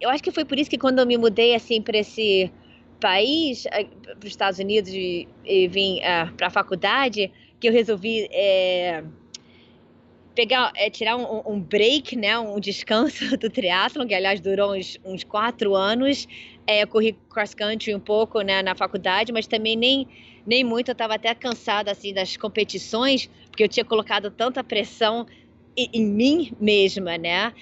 [0.00, 2.52] Eu acho que foi por isso que quando eu me mudei assim para esse
[3.00, 7.68] país, eh, para os Estados Unidos e, e vim uh, ah, para a faculdade, que
[7.68, 9.02] eu resolvi é,
[10.36, 15.00] pegar, é, tirar um, um, break, né, um descanso do triatlon, que aliás durou uns,
[15.04, 16.28] uns quatro anos.
[16.64, 20.06] É, eu corri cross country um pouco, né, na faculdade, mas também nem
[20.46, 20.90] nem muito.
[20.90, 25.26] Eu estava até cansada assim das competições, porque eu tinha colocado tanta pressão
[25.76, 27.52] em, em mim mesma, né?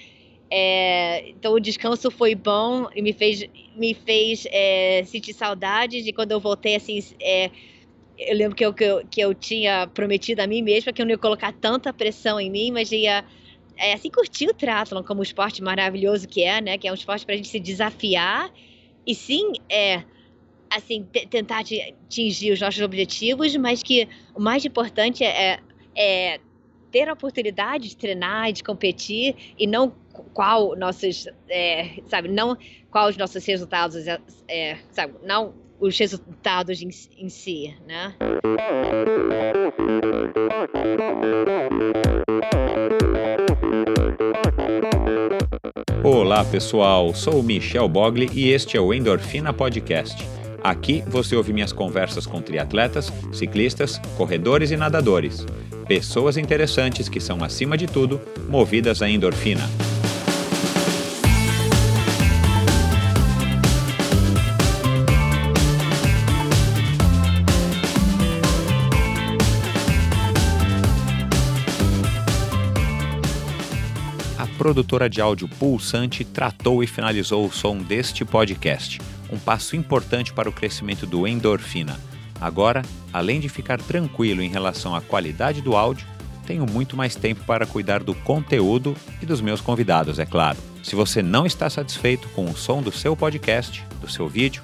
[0.49, 3.43] É, então o descanso foi bom e me fez,
[3.75, 6.99] me fez é, sentir saudades de quando eu voltei assim.
[7.21, 7.51] É,
[8.17, 11.05] eu lembro que eu, que eu, que, eu, tinha prometido a mim mesma que eu
[11.05, 13.23] não ia colocar tanta pressão em mim, mas ia
[13.77, 16.77] é, assim curtir o triatlon como um esporte maravilhoso que é, né?
[16.77, 18.51] Que é um esporte para a gente se desafiar
[19.05, 20.03] e sim é
[20.69, 25.59] assim tentar atingir os nossos objetivos, mas que o mais importante é,
[25.95, 26.39] é
[26.91, 29.93] ter a oportunidade de treinar, de competir e não
[30.33, 32.57] qual nossos, é, sabe, não
[32.89, 38.15] qual os nossos resultados, é, é sabe, não os resultados em, em si, né?
[46.03, 50.25] Olá pessoal, sou Michel Bogli e este é o Endorfina Podcast.
[50.63, 55.45] Aqui você ouve minhas conversas com triatletas, ciclistas, corredores e nadadores
[55.87, 59.63] pessoas interessantes que são, acima de tudo, movidas à endorfina.
[74.57, 78.99] Produtora de áudio Pulsante tratou e finalizou o som deste podcast,
[79.31, 81.97] um passo importante para o crescimento do Endorfina
[82.39, 86.07] Agora, além de ficar tranquilo em relação à qualidade do áudio,
[86.45, 90.57] tenho muito mais tempo para cuidar do conteúdo e dos meus convidados, é claro.
[90.83, 94.61] Se você não está satisfeito com o som do seu podcast, do seu vídeo,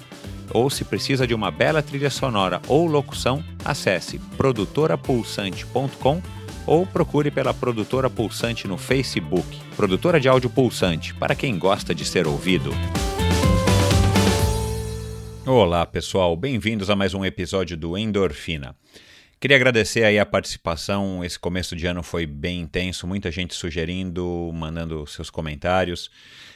[0.50, 6.22] ou se precisa de uma bela trilha sonora ou locução, acesse produtorapulsante.com
[6.66, 9.60] ou procure pela Produtora Pulsante no Facebook.
[9.76, 12.70] Produtora de áudio pulsante, para quem gosta de ser ouvido.
[15.46, 16.34] Olá, pessoal.
[16.36, 18.74] Bem-vindos a mais um episódio do Endorfina.
[19.38, 21.22] Queria agradecer aí a participação.
[21.22, 26.10] Esse começo de ano foi bem intenso, muita gente sugerindo, mandando seus comentários,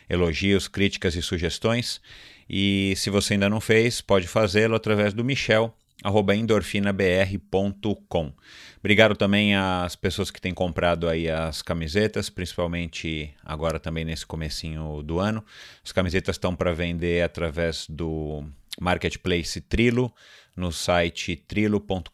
[0.09, 2.01] elogios, críticas e sugestões.
[2.49, 8.33] E se você ainda não fez, pode fazê-lo através do Michel endorfinabr.com.
[8.79, 15.03] Obrigado também às pessoas que têm comprado aí as camisetas, principalmente agora também nesse comecinho
[15.03, 15.45] do ano.
[15.85, 18.45] As camisetas estão para vender através do
[18.81, 20.15] marketplace Trilo,
[20.57, 22.11] no site trilo.com.br.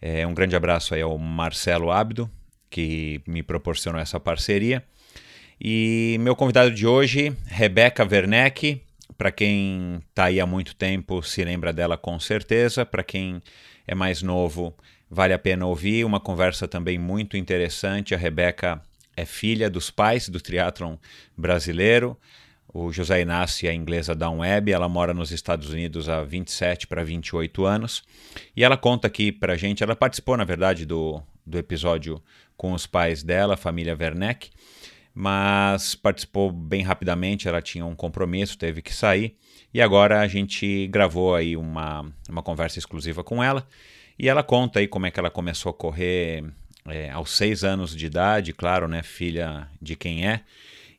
[0.00, 2.30] É, um grande abraço aí ao Marcelo Abdo,
[2.70, 4.84] que me proporcionou essa parceria.
[5.60, 8.80] E meu convidado de hoje, Rebeca Werneck.
[9.16, 12.86] Para quem está aí há muito tempo, se lembra dela com certeza.
[12.86, 13.42] Para quem
[13.88, 14.72] é mais novo,
[15.10, 16.04] vale a pena ouvir.
[16.04, 18.14] Uma conversa também muito interessante.
[18.14, 18.80] A Rebeca
[19.16, 20.96] é filha dos pais do triatlon
[21.36, 22.16] brasileiro
[22.72, 24.70] o José Inácio a inglesa Dawn Webb.
[24.70, 28.04] Ela mora nos Estados Unidos há 27 para 28 anos.
[28.54, 32.22] E ela conta aqui para a gente, ela participou, na verdade, do, do episódio
[32.56, 34.50] com os pais dela, a família Werneck,
[35.14, 39.36] mas participou bem rapidamente, ela tinha um compromisso, teve que sair.
[39.72, 43.66] E agora a gente gravou aí uma, uma conversa exclusiva com ela.
[44.18, 46.44] E ela conta aí como é que ela começou a correr
[46.86, 50.42] é, aos seis anos de idade, claro, né, filha de quem é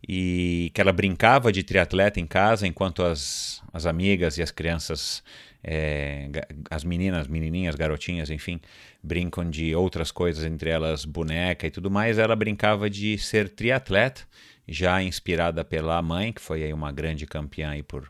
[0.07, 5.23] e que ela brincava de triatleta em casa enquanto as, as amigas e as crianças,
[5.63, 6.29] é,
[6.69, 8.61] as meninas, menininhas, garotinhas, enfim,
[9.03, 12.17] brincam de outras coisas, entre elas boneca e tudo mais.
[12.17, 14.21] Ela brincava de ser triatleta,
[14.67, 18.07] já inspirada pela mãe, que foi aí uma grande campeã aí por,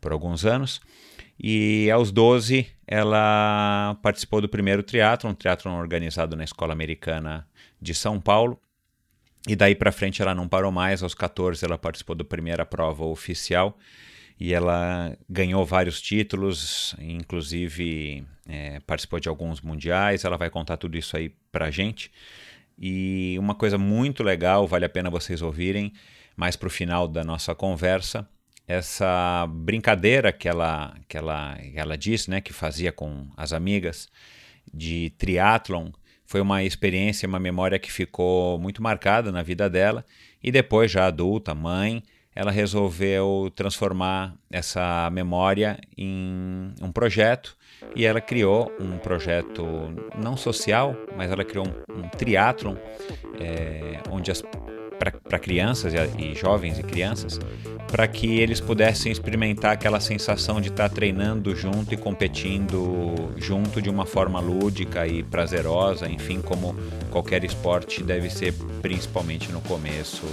[0.00, 0.80] por alguns anos.
[1.38, 7.46] E aos 12 ela participou do primeiro triatlon, um triatlon organizado na Escola Americana
[7.80, 8.60] de São Paulo,
[9.48, 11.02] e daí para frente ela não parou mais.
[11.02, 13.78] Aos 14 ela participou da primeira prova oficial
[14.38, 20.24] e ela ganhou vários títulos, inclusive é, participou de alguns mundiais.
[20.24, 22.10] Ela vai contar tudo isso aí para gente.
[22.78, 25.92] E uma coisa muito legal, vale a pena vocês ouvirem,
[26.34, 28.26] mais para o final da nossa conversa,
[28.70, 34.08] essa brincadeira que ela, que ela, ela disse, né, que fazia com as amigas
[34.72, 35.90] de triatlon
[36.24, 40.04] foi uma experiência, uma memória que ficou muito marcada na vida dela.
[40.40, 42.00] E depois, já adulta, mãe,
[42.32, 47.56] ela resolveu transformar essa memória em um projeto
[47.96, 49.66] e ela criou um projeto
[50.16, 52.76] não social, mas ela criou um, um triatlon
[53.40, 54.40] é, onde as
[55.00, 57.40] para crianças e, e, jovens e crianças,
[57.88, 63.80] para que eles pudessem experimentar aquela sensação de estar tá treinando junto e competindo junto
[63.80, 66.76] de uma forma lúdica e prazerosa, enfim, como
[67.10, 68.52] qualquer esporte deve ser,
[68.82, 70.24] principalmente no começo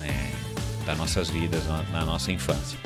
[0.00, 0.32] né,
[0.86, 2.78] das nossas vidas, na, na, nossa infância.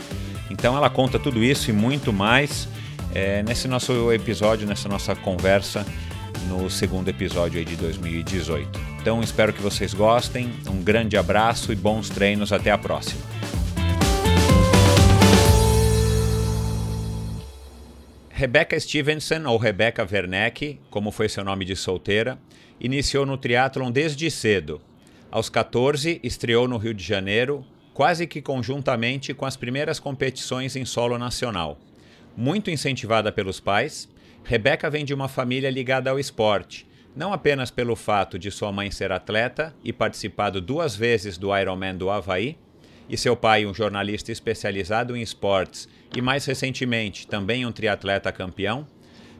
[0.51, 2.69] Então ela conta tudo isso e muito mais
[3.15, 5.87] é, nesse nosso episódio, nessa nossa conversa
[6.49, 8.98] no segundo episódio de 2018.
[9.09, 10.53] Então espero que vocês gostem.
[10.71, 12.53] Um grande abraço e bons treinos.
[12.53, 13.23] Até a próxima.
[18.29, 22.39] Rebecca Stevenson, ou Rebecca Werneck, como foi seu nome de solteira,
[22.79, 24.79] iniciou no triatlon desde cedo.
[25.31, 27.65] Aos 14, estreou no Rio de Janeiro,
[27.95, 31.79] quase que conjuntamente com as primeiras competições em solo nacional.
[32.37, 34.07] Muito incentivada pelos pais,
[34.45, 36.87] Rebeca vem de uma família ligada ao esporte,
[37.19, 41.97] não apenas pelo fato de sua mãe ser atleta e participado duas vezes do Ironman
[41.97, 42.57] do Havaí,
[43.09, 48.87] e seu pai um jornalista especializado em esportes e mais recentemente também um triatleta campeão,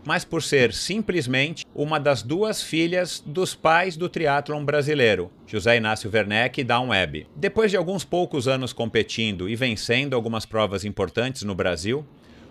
[0.05, 6.11] mas por ser simplesmente uma das duas filhas dos pais do triatlon brasileiro, José Inácio
[6.13, 7.29] Werneck e Dawn Webb.
[7.37, 12.05] Depois de alguns poucos anos competindo e vencendo algumas provas importantes no Brasil,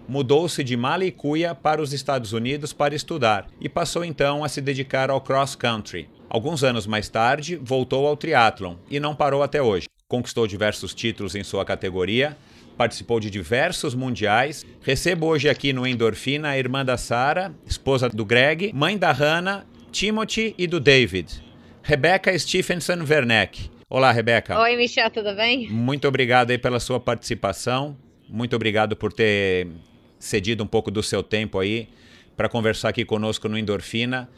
[0.08, 5.10] mudou-se de Malicuia para os Estados Unidos para estudar e passou então a se dedicar
[5.10, 6.10] ao cross country.
[6.30, 9.88] Alguns anos mais tarde, voltou ao triatlon e não parou até hoje.
[10.08, 12.38] Conquistou diversos títulos em sua categoria,
[12.78, 14.66] participou de diversos mundiais.
[14.82, 19.66] Recebo hoje aqui no Endorfina a irmã da Sara, esposa do Greg, mãe da Hannah,
[19.92, 21.44] Timothy e do David.
[21.82, 23.70] Rebecca Stephenson Werneck.
[23.90, 24.60] Olá, Rebeca.
[24.60, 25.70] Oi, Michel, tudo bem?
[25.70, 27.98] Muito obrigado aí pela sua participação.
[28.28, 29.68] Muito obrigado por ter
[30.20, 31.90] cedido um pouco do seu tempo aí
[32.36, 34.30] para conversar aqui conosco no Endorfina.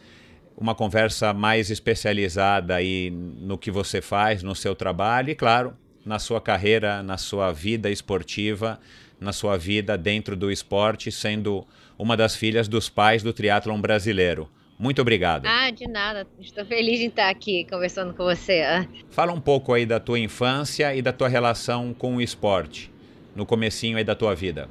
[0.58, 5.74] Uma conversa mais especializada aí no que você faz, no seu trabalho e, claro,
[6.06, 8.80] na sua carreira, na sua vida esportiva,
[9.20, 11.66] na sua vida dentro do esporte, sendo
[11.98, 14.50] uma das filhas dos pais do triatlon brasileiro.
[14.78, 15.46] Muito obrigado.
[15.46, 16.26] Ah, de nada.
[16.40, 18.64] Estou feliz em estar aqui conversando com você.
[19.10, 22.90] Fala um pouco aí da tua infância e da tua relação com o esporte,
[23.36, 24.70] no comecinho aí da tua vida.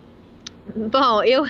[0.76, 1.47] Bom, eu,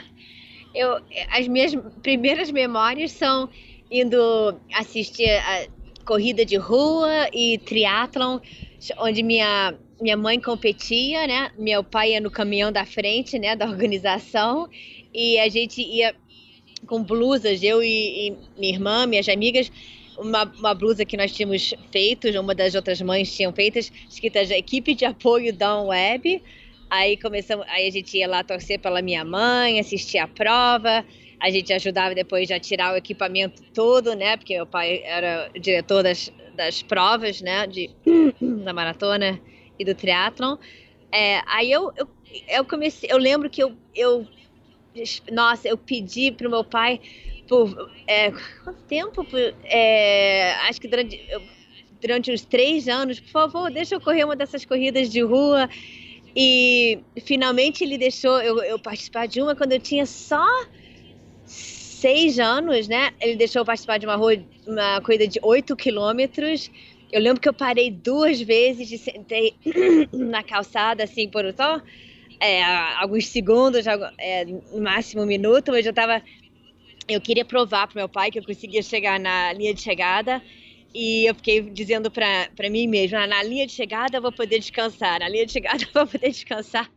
[0.75, 1.01] eu,
[1.31, 3.49] as minhas primeiras memórias são
[3.91, 5.67] indo assistir a
[6.05, 8.39] corrida de rua e triatlon,
[8.99, 11.51] onde minha minha mãe competia, né?
[11.59, 14.69] Meu pai ia no caminhão da frente, né, da organização,
[15.13, 16.15] e a gente ia
[16.87, 19.73] com blusas, eu e, e minha irmã, minhas amigas,
[20.17, 24.95] uma, uma, blusa que nós tínhamos feito, uma das outras mães tinham feitas, escrita equipe
[24.95, 26.43] de apoio da Web,
[26.91, 31.05] Aí começamos, aí a gente ia lá torcer pela minha mãe, assistir a prova.
[31.41, 34.37] A gente ajudava depois a tirar o equipamento todo, né?
[34.37, 37.67] Porque meu pai era diretor das, das provas, né?
[37.67, 37.91] De,
[38.65, 39.41] da maratona
[39.79, 40.57] e do triatlon.
[41.13, 42.09] É, aí eu, eu,
[42.49, 44.27] eu comecei, eu lembro que eu, eu
[45.31, 47.01] nossa, eu pedi pro meu pai
[47.49, 48.31] por é,
[48.65, 49.25] quanto tempo?
[49.25, 51.21] Por, é, acho que durante,
[52.01, 55.69] durante uns três anos, por favor, deixa eu correr uma dessas corridas de rua.
[56.41, 60.47] E finalmente ele deixou eu, eu participar de uma quando eu tinha só
[61.45, 63.11] seis anos, né?
[63.21, 66.71] Ele deixou eu participar de uma, uma corrida de oito quilômetros.
[67.11, 69.57] Eu lembro que eu parei duas vezes e sentei
[70.15, 71.83] na calçada, assim, por só
[72.39, 72.63] é,
[73.01, 73.85] alguns segundos,
[74.17, 74.47] é,
[74.81, 76.23] máximo um minuto, mas eu tava.
[77.09, 80.41] Eu queria provar para meu pai que eu conseguia chegar na linha de chegada
[80.95, 85.21] e eu fiquei dizendo para mim mesma, na linha de chegada eu vou poder descansar,
[85.21, 86.91] na linha de chegada eu vou poder descansar.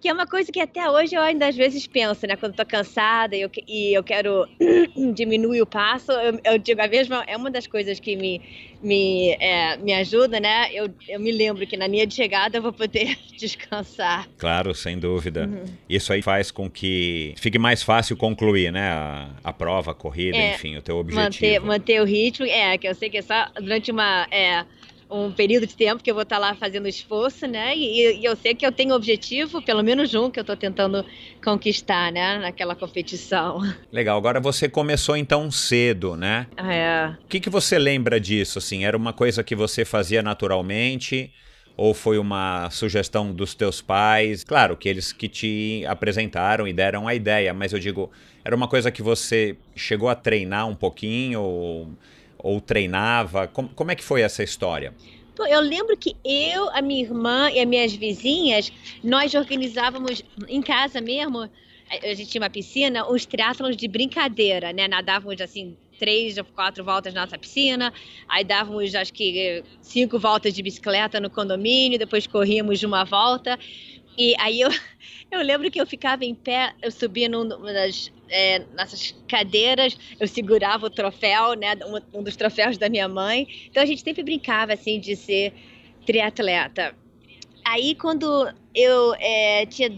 [0.00, 2.36] Que é uma coisa que até hoje eu ainda às vezes penso, né?
[2.36, 4.46] Quando estou cansada e eu, e eu quero
[5.14, 8.40] diminuir o passo, eu, eu, digo a mesma, é uma das coisas que me,
[8.82, 10.68] me, é, me ajuda, né?
[10.72, 14.28] Eu, eu me lembro que na linha de chegada eu vou poder descansar.
[14.36, 15.46] Claro, sem dúvida.
[15.46, 15.64] Uhum.
[15.88, 18.90] Isso aí faz com que fique mais fácil concluir, né?
[18.90, 21.24] A, a prova, a corrida, é, enfim, o teu objetivo.
[21.24, 24.26] Manter, manter o ritmo, é, que eu sei que é só durante uma.
[24.30, 24.64] É,
[25.10, 27.76] um período de tempo que eu vou estar lá fazendo esforço, né?
[27.76, 31.04] E, e, eu sei que eu tenho objetivo, pelo menos um, que eu estou tentando
[31.44, 32.38] conquistar, né?
[32.38, 33.60] Naquela competição.
[33.92, 34.18] Legal.
[34.18, 36.46] Agora você começou então cedo, né?
[36.56, 37.14] É.
[37.24, 38.58] O que, que você lembra disso?
[38.58, 41.32] Assim, era uma coisa que você fazia naturalmente?
[41.76, 44.42] Ou foi uma sugestão dos teus pais?
[44.42, 48.10] Claro que eles que te apresentaram e deram a ideia, mas eu digo,
[48.42, 51.42] era uma coisa que você chegou a treinar um pouquinho?
[51.42, 51.88] Ou
[52.46, 53.48] ou treinava?
[53.48, 54.94] Como, como é que foi essa história?
[55.38, 58.72] Eu lembro que eu, a minha irmã e as minhas vizinhas,
[59.04, 61.50] nós organizávamos em casa mesmo,
[61.90, 64.88] a gente tinha uma piscina, uns triatlons de brincadeira, né?
[64.88, 67.92] Nadávamos assim, três ou quatro voltas na nossa piscina,
[68.28, 73.58] aí dávamos acho que cinco voltas de bicicleta no condomínio, depois corríamos uma volta.
[74.16, 74.70] E aí eu,
[75.30, 80.26] eu lembro que eu ficava em pé, eu subia numa das é, nessas cadeiras, eu
[80.26, 83.46] segurava o troféu, né, um, um, dos troféus da minha mãe.
[83.70, 85.52] Então a gente sempre brincava assim de ser
[86.04, 86.94] triatleta.
[87.64, 89.92] Aí quando eu é, tinha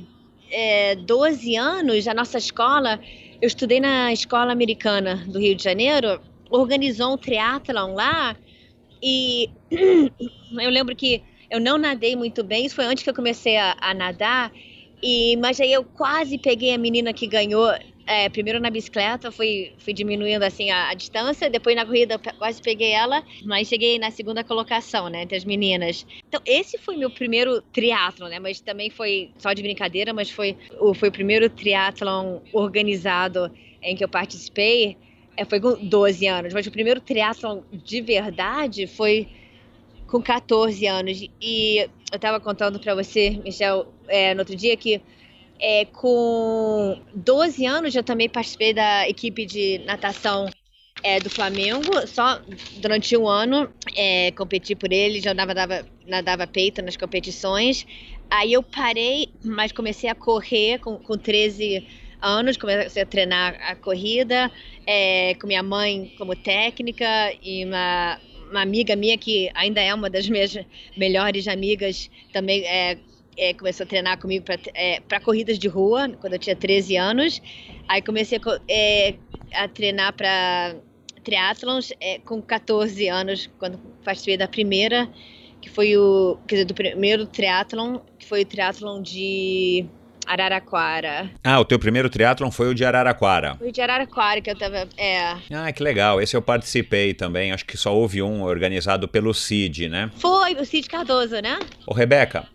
[0.50, 3.00] é, 12 anos, a nossa escola,
[3.40, 6.20] eu estudei na escola americana do Rio de Janeiro,
[6.50, 8.36] organizou um triatlon lá
[9.02, 13.56] e eu lembro que eu não nadei muito bem, isso foi antes que eu comecei
[13.56, 14.52] a, a nadar,
[15.02, 17.70] e, mas aí eu quase peguei a menina que ganhou
[18.08, 22.62] é, primeiro na bicicleta, fui, fui diminuindo assim a, a, distância, depois na corrida quase
[22.62, 26.06] peguei ela, mas cheguei na segunda colocação, né, entre as meninas.
[26.26, 30.56] Então esse foi meu primeiro triatlo, né, mas também foi só de brincadeira, mas foi
[30.94, 34.96] foi o primeiro triatlon organizado em que eu participei,
[35.36, 39.28] é, foi com 12 anos, mas o primeiro triatlon de verdade foi
[40.06, 41.28] com 14 anos.
[41.40, 41.78] E
[42.10, 45.02] eu estava contando para você, Michel, é, no outro dia que
[45.60, 50.48] é, com 12 anos eu também participei da equipe de natação
[51.02, 52.40] é, do Flamengo, só
[52.78, 57.86] durante um ano é, competi por ele, já nadava, nadava peito nas competições.
[58.30, 61.86] Aí eu parei, mas comecei a correr com, com 13
[62.20, 64.50] anos, comecei a treinar a corrida,
[64.86, 67.06] é, com minha mãe como técnica
[67.42, 70.58] e uma, uma amiga minha que ainda é uma das minhas
[70.96, 72.98] melhores amigas, também é,
[73.38, 77.40] é, começou a treinar comigo para é, corridas de rua, quando eu tinha 13 anos.
[77.88, 79.14] Aí comecei a, é,
[79.54, 80.74] a treinar para
[81.22, 85.08] triatlons é, com 14 anos, quando participei da primeira,
[85.60, 89.86] que foi o, quer dizer, do primeiro triatlon, que foi o triatlon de
[90.26, 91.30] Araraquara.
[91.42, 93.54] Ah, o teu primeiro triatlon foi o de Araraquara.
[93.56, 95.36] Foi o de Araraquara que eu tava, é.
[95.50, 96.20] Ah, que legal.
[96.20, 97.52] Esse eu participei também.
[97.52, 100.10] Acho que só houve um organizado pelo CID, né?
[100.16, 101.58] Foi, o CID Cardoso, né?
[101.86, 102.46] Ô, Rebeca,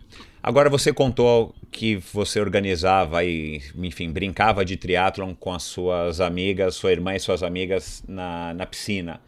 [0.43, 6.75] Agora você contou que você organizava e, enfim, brincava de triatlon com as suas amigas,
[6.75, 9.21] sua irmã e suas amigas na, na piscina.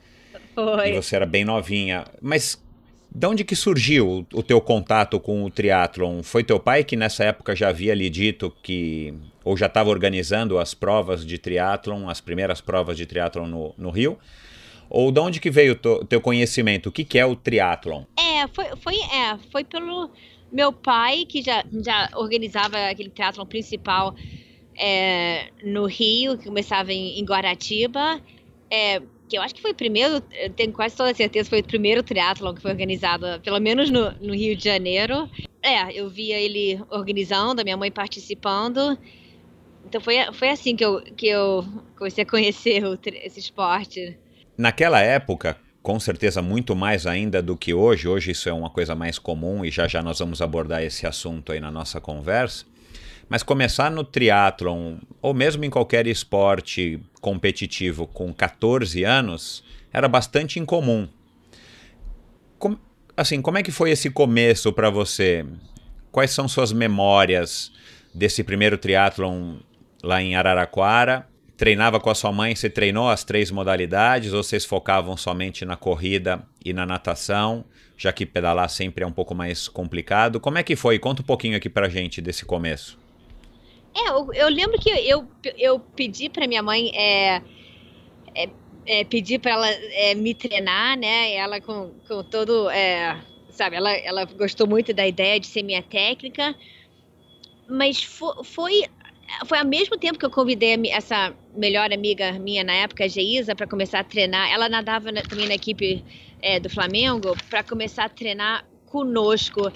[0.54, 0.90] Foi.
[0.90, 2.04] E você era bem novinha.
[2.22, 2.62] Mas
[3.10, 6.22] de onde que surgiu o teu contato com o triatlon?
[6.22, 10.60] Foi teu pai que nessa época já havia lhe dito que ou já estava organizando
[10.60, 14.18] as provas de triatlon, as primeiras provas de triatlon no, no Rio?
[14.90, 16.90] Ou de onde que veio o teu conhecimento?
[16.90, 18.04] O que, que é o triatlon?
[18.20, 20.12] É, foi, foi, é, foi pelo
[20.52, 24.16] meu pai, que já, já organizava aquele triatlon principal
[24.78, 28.22] é, no Rio, que começava em, em Guaratiba,
[28.70, 30.22] é, que eu acho que foi o primeiro,
[30.56, 34.34] tenho quase toda certeza, foi o primeiro triatlon que foi organizado, pelo menos no, no
[34.34, 35.30] Rio de Janeiro.
[35.62, 38.98] É, eu via ele organizando, a minha mãe participando.
[39.86, 41.66] Então foi, foi assim que eu, que eu
[41.98, 44.18] comecei a conhecer o, esse esporte.
[44.58, 48.08] Naquela época, com certeza muito mais ainda do que hoje.
[48.08, 51.52] Hoje isso é uma coisa mais comum e já já nós vamos abordar esse assunto
[51.52, 52.66] aí na nossa conversa.
[53.30, 59.64] Mas começar no triatlon ou mesmo em qualquer esporte competitivo com 14 anos
[59.94, 61.08] era bastante incomum.
[62.58, 62.76] Com,
[63.16, 65.46] assim, como é que foi esse começo para você?
[66.12, 67.72] Quais são suas memórias
[68.12, 69.58] desse primeiro triatlon
[70.02, 71.28] lá em Araraquara?
[71.58, 75.76] Treinava com a sua mãe, você treinou as três modalidades ou vocês focavam somente na
[75.76, 77.66] corrida e na natação,
[77.98, 80.40] já que pedalar sempre é um pouco mais complicado?
[80.40, 81.00] Como é que foi?
[81.00, 83.00] Conta um pouquinho aqui pra gente desse começo.
[83.96, 85.26] É, eu, eu lembro que eu,
[85.58, 87.42] eu pedi pra minha mãe é,
[88.36, 88.50] é,
[88.86, 91.34] é pedir para ela é, me treinar, né?
[91.34, 93.18] Ela com, com todo, é,
[93.50, 96.54] sabe, ela, ela gostou muito da ideia de ser minha técnica,
[97.70, 98.84] mas foi, foi
[99.46, 103.56] foi ao mesmo tempo que eu convidei essa melhor amiga minha na época, a Geisa,
[103.56, 104.52] para começar a treinar.
[104.52, 106.04] Ela nadava na, também na equipe
[106.42, 109.72] é, do Flamengo para começar a treinar conosco,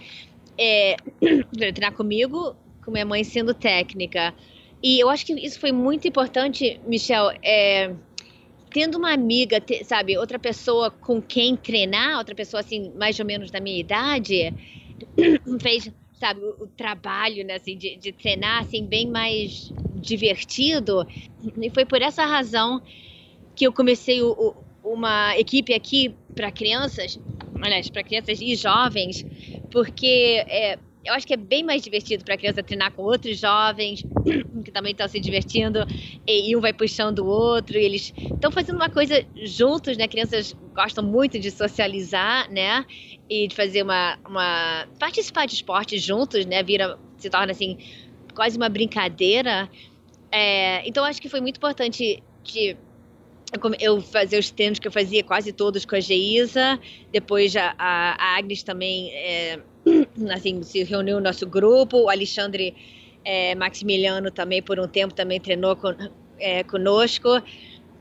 [0.58, 0.96] é,
[1.58, 4.34] treinar comigo, com minha mãe sendo técnica.
[4.82, 7.32] E eu acho que isso foi muito importante, Michel.
[7.44, 7.94] É,
[8.72, 13.26] tendo uma amiga, te, sabe, outra pessoa com quem treinar, outra pessoa assim, mais ou
[13.26, 14.54] menos da minha idade,
[15.60, 21.08] fez sabe, o, trabalho, né, assim, de, de treinar, assim, bem mais divertido.
[21.62, 22.82] E foi por essa razão
[23.56, 27.20] que eu comecei o, o, uma equipe aqui para crianças,
[27.62, 29.26] aliás, para crianças e jovens,
[29.72, 30.78] porque é,
[31.10, 34.06] eu acho que é bem mais divertido para a criança treinar com outros jovens
[34.64, 35.86] que também estão se divertindo
[36.28, 40.08] e, um vai puxando o outro e eles estão fazendo uma coisa juntos, né?
[40.08, 42.86] Crianças gostam muito de socializar, né?
[43.28, 46.62] E de fazer uma, uma participar de esporte juntos, né?
[46.62, 47.78] Vira se torna assim
[48.36, 49.68] quase uma brincadeira.
[50.32, 52.78] É, então acho que foi muito importante de
[53.80, 56.80] eu fazia os treinos que eu fazia quase todos com a Geisa,
[57.12, 59.60] depois a, a Agnes também é,
[60.32, 62.76] assim, se reuniu no nosso grupo, o Alexandre
[63.24, 65.96] é, Maximiliano também por um tempo também treinou com,
[66.40, 67.30] é, conosco.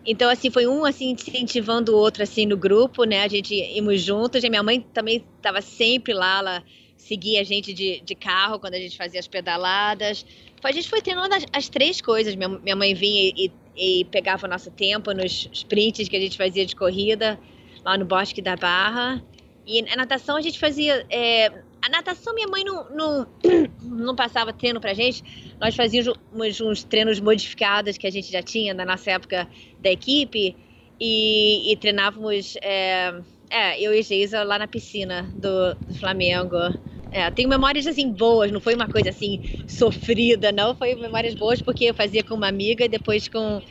[0.07, 3.25] Então, assim, foi um, assim, incentivando o outro, assim, no grupo, né?
[3.25, 4.43] A gente íamos juntos.
[4.43, 6.65] E minha mãe também estava sempre lá, ela
[6.97, 10.25] seguia a gente de, de carro quando a gente fazia as pedaladas.
[10.63, 12.35] A gente foi treinando as, as três coisas.
[12.35, 16.37] Minha, minha mãe vinha e, e, pegava o nosso tempo nos sprints que a gente
[16.37, 17.39] fazia de corrida
[17.85, 19.23] lá no Bosque da Barra.
[19.67, 21.05] E a natação a gente fazia.
[21.11, 23.27] É, a natação, minha mãe não, não,
[23.83, 25.23] não passava treino pra gente.
[25.61, 29.49] Nós fazíamos uns treinos modificados que a gente já tinha na nossa época
[29.81, 30.57] da equipe
[31.01, 32.57] e, e treinávamos.
[32.63, 33.15] É,
[33.51, 36.57] é, eu e Geisa lá na piscina do, do Flamengo.
[37.11, 40.75] É, tenho memórias assim boas, não foi uma coisa assim sofrida, não.
[40.75, 43.63] Foi memórias boas porque eu fazia com uma amiga e depois com.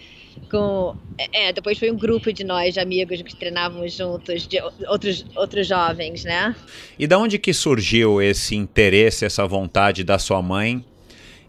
[0.50, 5.25] Com é, depois foi um grupo de nós, de amigos, que treinávamos juntos, de outros,
[5.36, 6.56] outros jovens, né?
[6.98, 10.86] E da onde que surgiu esse interesse, essa vontade da sua mãe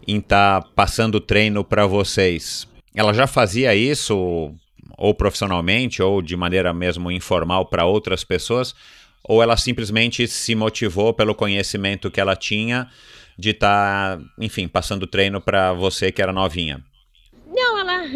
[0.07, 2.67] em estar tá passando treino para vocês?
[2.95, 4.53] Ela já fazia isso
[4.97, 8.75] ou profissionalmente ou de maneira mesmo informal para outras pessoas?
[9.23, 12.87] ou ela simplesmente se motivou pelo conhecimento que ela tinha
[13.37, 16.83] de estar, tá, enfim, passando treino para você que era novinha?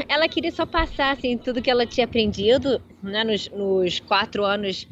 [0.08, 4.88] Ela, queria só passar assim, tudo que ela tinha aprendido né, nos, nos quatro anos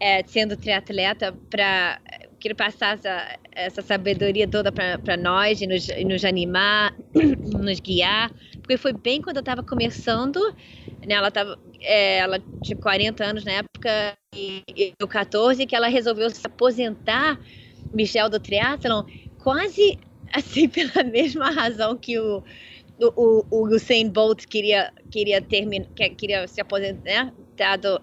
[0.00, 2.00] é, sendo triatleta para
[2.44, 6.94] queria passar essa, essa sabedoria toda para nós e nos, e nos animar,
[7.42, 10.38] nos guiar, porque foi bem quando eu estava começando,
[11.06, 15.74] né, ela, tava, é, ela tinha 40 anos na época e, e eu 14, que
[15.74, 17.40] ela resolveu se aposentar,
[17.94, 19.04] Michelle do triatlon,
[19.38, 19.98] quase
[20.30, 22.42] assim pela mesma razão que o
[23.00, 27.32] o, o, Usain Bolt queria queria terminar queria se aposentar né?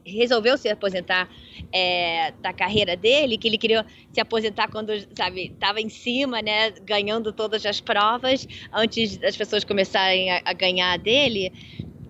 [0.05, 1.29] resolveu se aposentar
[1.71, 6.71] é, da carreira dele, que ele queria se aposentar quando, sabe, estava em cima, né,
[6.83, 11.51] ganhando todas as provas, antes das pessoas começarem a, a ganhar dele.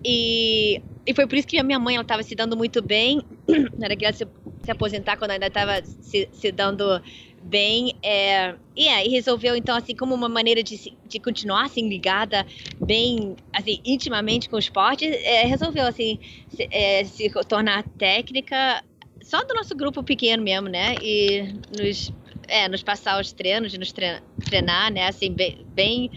[0.04, 3.20] E, e foi por isso que a minha mãe estava se dando muito bem,
[3.82, 4.26] era que ela se,
[4.62, 7.00] se aposentar quando ainda estava se, se dando
[7.42, 12.46] bem é, yeah, e resolveu então assim como uma maneira de, de continuar assim ligada
[12.84, 18.82] bem assim intimamente com o esporte é, resolveu assim se, é, se, tornar técnica
[19.22, 20.96] só do nosso grupo pequeno mesmo né?
[21.02, 22.12] E nos
[22.48, 25.06] é, nos passar os treinos nos treinar né?
[25.06, 26.10] Assim bem, bem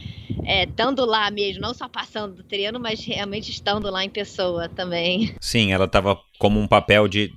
[0.43, 4.69] é, estando lá mesmo não só passando do treino mas realmente estando lá em pessoa
[4.69, 5.35] também.
[5.41, 7.31] Sim ela estava como um papel de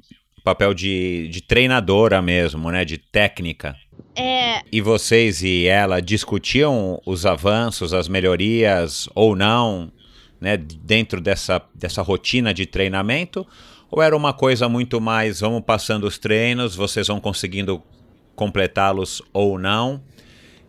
[0.49, 2.85] papel de, de treinadora mesmo, né?
[2.85, 3.77] De técnica.
[4.17, 4.63] É...
[4.73, 9.93] E vocês e ela discutiam os avanços, as melhorias ou não,
[10.41, 10.57] né?
[10.57, 13.47] Dentro dessa, dessa rotina de treinamento?
[13.91, 17.83] Ou era uma coisa muito mais, vamos passando os treinos, vocês vão conseguindo
[18.35, 20.03] completá-los ou não,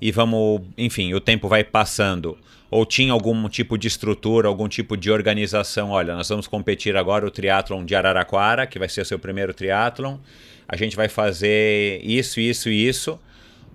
[0.01, 2.37] e vamos, enfim, o tempo vai passando
[2.71, 5.91] ou tinha algum tipo de estrutura, algum tipo de organização?
[5.91, 9.53] Olha, nós vamos competir agora o triatlon de Araraquara, que vai ser o seu primeiro
[9.53, 10.17] triatlon.
[10.67, 13.19] A gente vai fazer isso, isso e isso.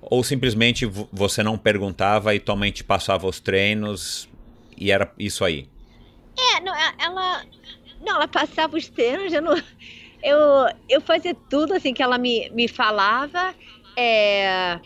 [0.01, 4.29] Ou simplesmente você não perguntava e tua mãe te passava os treinos
[4.77, 5.67] e era isso aí?
[6.37, 7.45] É, não, ela,
[8.05, 9.57] não, ela passava os treinos, eu, não,
[10.23, 10.39] eu,
[10.89, 13.55] eu fazia tudo assim que ela me, me falava.
[13.97, 14.79] É,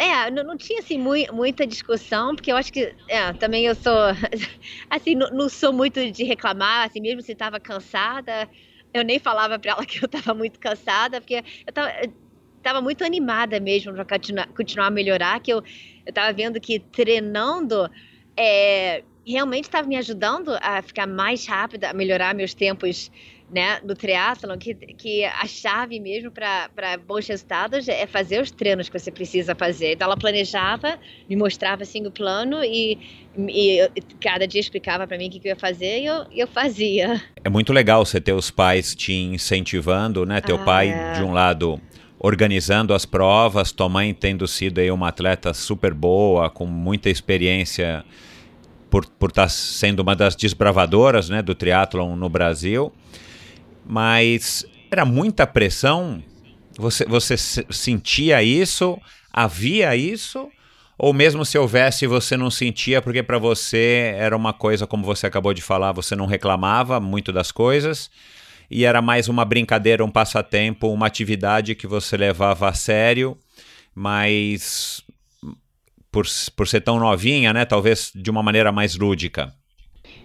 [0.00, 3.74] é, não, não tinha assim mui, muita discussão, porque eu acho que é, também eu
[3.74, 3.92] sou
[4.88, 8.48] assim, não, não, sou muito de reclamar, assim, mesmo se estava cansada,
[8.94, 11.92] eu nem falava para ela que eu estava muito cansada, porque eu estava
[12.62, 15.62] tava muito animada mesmo para continuar, continuar a melhorar, que eu
[16.06, 17.90] estava vendo que treinando
[18.36, 23.10] é, realmente estava me ajudando a ficar mais rápida, a melhorar meus tempos
[23.52, 28.88] né, do triatlon, que, que a chave mesmo para bons resultados é fazer os treinos
[28.88, 29.92] que você precisa fazer.
[29.92, 32.96] Então ela planejava, me mostrava assim o plano e,
[33.36, 36.46] e cada dia explicava para mim o que, que eu ia fazer e eu, eu
[36.46, 37.20] fazia.
[37.44, 40.40] É muito legal você ter os pais te incentivando, né?
[40.40, 41.12] Teu ah, pai, é.
[41.14, 41.80] de um lado,
[42.20, 48.04] organizando as provas, tua mãe tendo sido aí uma atleta super boa, com muita experiência
[48.88, 52.92] por estar por tá sendo uma das desbravadoras né, do triatlon no Brasil
[53.90, 56.22] mas era muita pressão?
[56.78, 58.96] Você, você sentia isso?
[59.32, 60.48] Havia isso?
[60.96, 65.26] Ou mesmo se houvesse, você não sentia porque para você era uma coisa, como você
[65.26, 68.08] acabou de falar, você não reclamava muito das coisas
[68.70, 73.36] e era mais uma brincadeira, um passatempo, uma atividade que você levava a sério,
[73.92, 75.02] mas
[76.12, 76.24] por,
[76.54, 77.64] por ser tão novinha, né?
[77.64, 79.52] Talvez de uma maneira mais lúdica.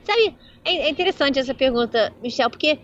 [0.04, 2.78] Sabe, É, é interessante essa pergunta, Michel, porque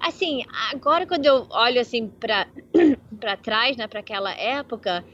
[0.00, 2.46] assim, agora quando eu olho assim para
[3.18, 5.04] para trás, né, para aquela época,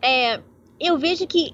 [0.00, 0.40] é,
[0.80, 1.52] eu vejo que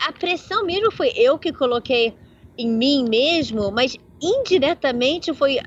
[0.00, 2.14] a pressão mesmo foi eu que coloquei
[2.56, 5.58] em mim mesmo, mas indiretamente foi,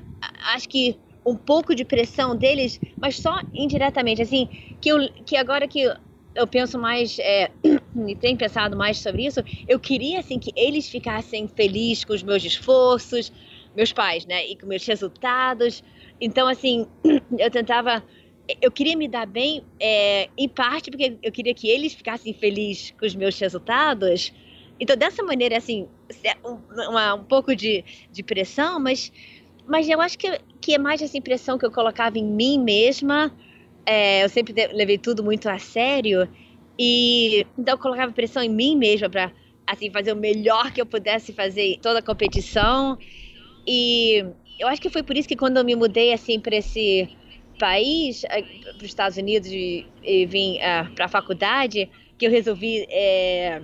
[0.54, 4.48] acho que um pouco de pressão deles, mas só indiretamente, assim,
[4.80, 5.92] que eu, que agora que
[6.34, 7.50] eu penso mais, é,
[8.06, 12.22] e tenho pensado mais sobre isso, eu queria, assim, que eles ficassem felizes com os
[12.22, 13.32] meus esforços,
[13.74, 15.82] meus pais, né, e com meus resultados,
[16.20, 16.86] então, assim,
[17.38, 18.02] eu tentava
[18.60, 22.92] eu queria me dar bem, é, em parte porque eu queria que eles ficassem felizes
[22.98, 24.32] com os meus resultados.
[24.78, 25.88] Então, dessa maneira, assim,
[26.88, 29.12] uma, um pouco de, de pressão, mas,
[29.66, 33.34] mas eu acho que, que é mais essa impressão que eu colocava em mim mesma.
[33.84, 36.28] É, eu sempre levei tudo muito a sério.
[36.78, 39.32] E então eu colocava pressão em mim mesma para
[39.66, 42.98] assim fazer o melhor que eu pudesse fazer em toda a competição.
[43.66, 44.24] E
[44.58, 47.08] eu acho que foi por isso que quando eu me mudei assim para esse
[47.58, 52.30] país, eh, para os Estados Unidos e, e vim uh, para a faculdade, que eu
[52.30, 53.62] resolvi é,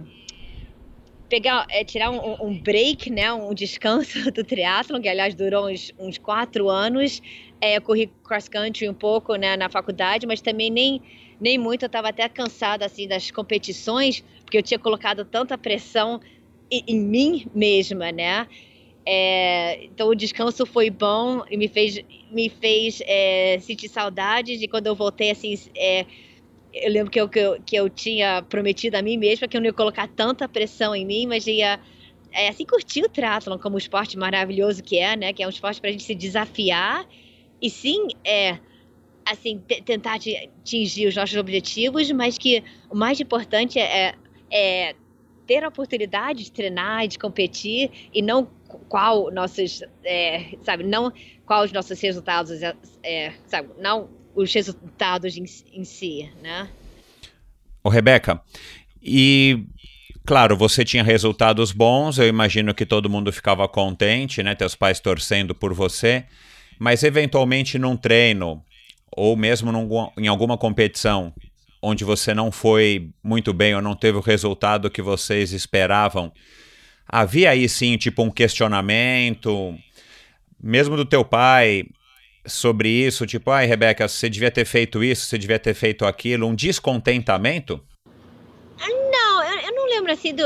[1.29, 5.91] pegar, é, tirar um, um, break, né, um descanso do triatlon, que aliás durou uns,
[5.99, 7.23] uns quatro anos.
[7.61, 11.01] É, eu corri cross country um pouco né, na faculdade, mas também nem,
[11.41, 11.85] nem muito.
[11.85, 16.21] Eu estava até cansada assim das competições, porque eu tinha colocado tanta pressão
[16.71, 18.47] em, em mim mesma, né?
[19.05, 21.99] É, então o descanso foi bom e me fez,
[22.31, 25.59] me fez é, sentir saudades de quando eu voltei assim.
[25.77, 26.07] É,
[26.73, 29.61] eu lembro que eu, que eu, que, eu, tinha prometido a mim mesma que eu
[29.61, 31.79] não ia colocar tanta pressão em mim, mas ia
[32.33, 35.33] é, assim curtir o triatlon como um esporte maravilhoso que é, né?
[35.33, 37.07] Que é um esporte para a gente se desafiar
[37.61, 38.59] e sim é
[39.25, 44.15] assim tentar atingir os nossos objetivos, mas que o mais importante é,
[44.51, 44.95] é
[45.47, 48.49] ter a oportunidade de treinar, de competir e não
[48.89, 51.13] qual nossos, é, sabe, não
[51.45, 56.69] qual os nossos resultados, é, é sabe, não os resultados em, em si, né?
[57.85, 58.41] Ô, Rebeca,
[59.03, 59.65] e
[60.25, 64.55] claro, você tinha resultados bons, eu imagino que todo mundo ficava contente, né?
[64.55, 66.25] Teus pais torcendo por você,
[66.79, 68.65] mas eventualmente num treino
[69.15, 71.35] ou mesmo num, em alguma competição
[71.83, 76.33] onde você não foi muito bem ou não teve o resultado que vocês esperavam,
[77.09, 79.77] havia aí sim, tipo, um questionamento,
[80.63, 81.85] mesmo do teu pai,
[82.47, 86.47] sobre isso, tipo, ai, Rebeca, você devia ter feito isso, você devia ter feito aquilo,
[86.47, 87.81] um descontentamento?
[89.33, 90.43] Não, eu, eu não lembro assim do.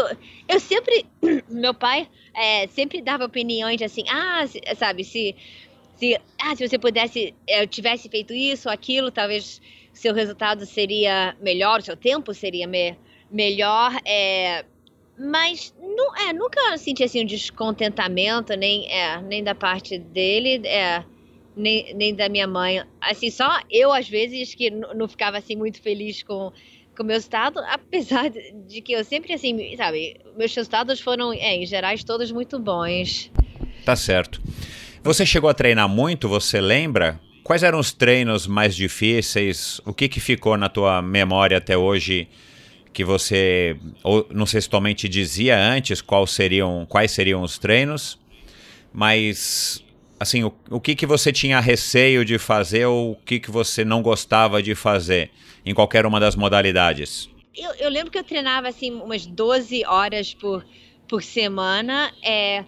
[0.49, 1.07] Eu sempre.
[1.49, 4.45] Meu pai é, sempre dava opiniões assim, ah,
[4.77, 5.35] sabe, se.
[5.97, 9.62] Se, ah, se você pudesse, eu é, tivesse feito isso, aquilo, talvez
[9.95, 12.95] seu resultado seria melhor, seu tempo seria me,
[13.31, 13.99] melhor.
[14.05, 14.66] É,
[15.18, 15.74] mas
[16.29, 21.05] é, nunca senti assim um descontentamento, nem, é, nem da parte dele, é,
[21.57, 22.83] nem, nem da minha mãe.
[23.00, 26.52] Assim, só eu, às vezes, que não ficava assim muito feliz com
[26.96, 31.57] com o meu estado, apesar de que eu sempre, assim, sabe, meus resultados foram, é,
[31.57, 33.31] em gerais, todos muito bons.
[33.85, 34.40] Tá certo.
[35.02, 37.20] Você chegou a treinar muito, você lembra?
[37.44, 39.81] Quais eram os treinos mais difíceis?
[39.85, 42.26] O que, que ficou na tua memória até hoje
[42.96, 47.59] que você, ou não sei se tua mente dizia antes quais seriam, quais seriam os
[47.59, 48.18] treinos,
[48.90, 49.85] mas
[50.18, 53.85] assim, o, o que, que você tinha receio de fazer ou o que, que você
[53.85, 55.30] não gostava de fazer
[55.62, 57.28] em qualquer uma das modalidades?
[57.54, 60.64] Eu, eu lembro que eu treinava assim umas 12 horas por,
[61.06, 62.64] por semana, é,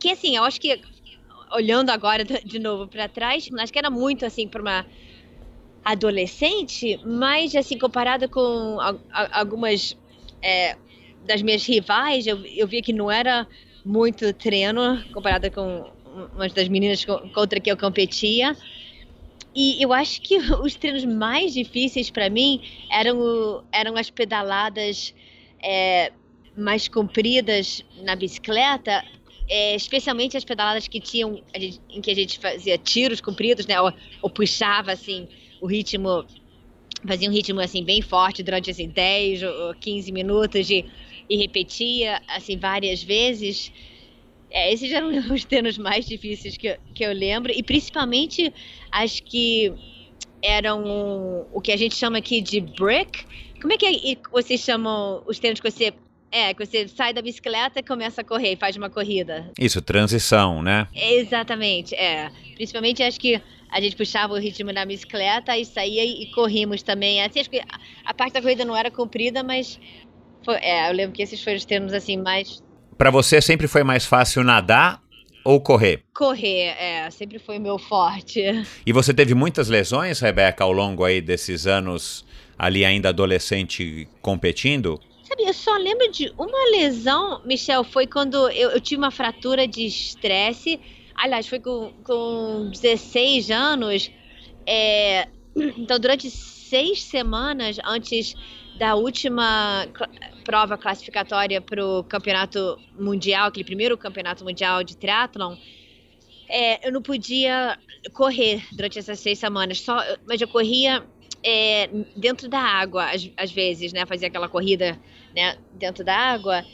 [0.00, 0.80] que assim, eu acho que
[1.52, 4.86] olhando agora de novo para trás, acho que era muito assim para uma
[5.84, 9.96] adolescente, mas assim, comparado com a, a, algumas
[10.42, 10.76] é,
[11.26, 13.46] das minhas rivais, eu, eu via que não era
[13.84, 15.90] muito treino comparado com
[16.34, 18.56] umas das meninas contra que eu competia.
[19.54, 25.14] E eu acho que os treinos mais difíceis para mim eram, eram as pedaladas
[25.62, 26.12] é,
[26.56, 29.04] mais compridas na bicicleta,
[29.48, 31.42] é, especialmente as pedaladas que tinham
[31.88, 35.28] em que a gente fazia tiros compridos, né, ou, ou puxava assim
[35.60, 36.24] o ritmo,
[37.06, 40.84] fazia um ritmo assim bem forte durante assim 10 ou 15 minutos de,
[41.28, 43.72] e repetia assim várias vezes.
[44.50, 48.52] É, esses eram os treinos mais difíceis que, que eu lembro, e principalmente
[48.90, 49.72] as que
[50.42, 53.24] eram o que a gente chama aqui de brick.
[53.60, 55.92] Como é que é, vocês chamam os treinos que você
[56.32, 59.50] é, que você sai da bicicleta e começa a correr, faz uma corrida.
[59.58, 60.86] Isso, transição, né?
[60.94, 62.30] Exatamente, é.
[62.54, 67.22] Principalmente acho que a gente puxava o ritmo da bicicleta e saía e corrimos também.
[67.22, 67.62] Assim, acho que
[68.04, 69.78] a parte da corrida não era comprida, mas
[70.44, 72.62] foi, é, eu lembro que esses foram os termos assim mais.
[72.96, 75.00] Para você sempre foi mais fácil nadar
[75.44, 76.02] ou correr?
[76.14, 78.42] Correr, é, sempre foi meu forte.
[78.84, 82.24] E você teve muitas lesões, Rebeca, ao longo aí desses anos
[82.58, 85.00] ali ainda adolescente competindo?
[85.22, 89.66] Sabe, eu só lembro de uma lesão, Michel, foi quando eu, eu tive uma fratura
[89.66, 90.80] de estresse.
[91.20, 94.10] Aliás, foi com, com 16 anos.
[94.66, 98.34] É, então, durante seis semanas antes
[98.78, 105.54] da última cl prova classificatória para o campeonato mundial, aquele primeiro campeonato mundial de triatlon,
[106.48, 107.78] é, eu não podia
[108.14, 111.04] correr durante essas seis semanas, só, mas eu corria
[111.44, 114.06] é, dentro da água, às, às, vezes, né?
[114.06, 114.98] Fazia aquela corrida
[115.36, 116.64] né, dentro da água.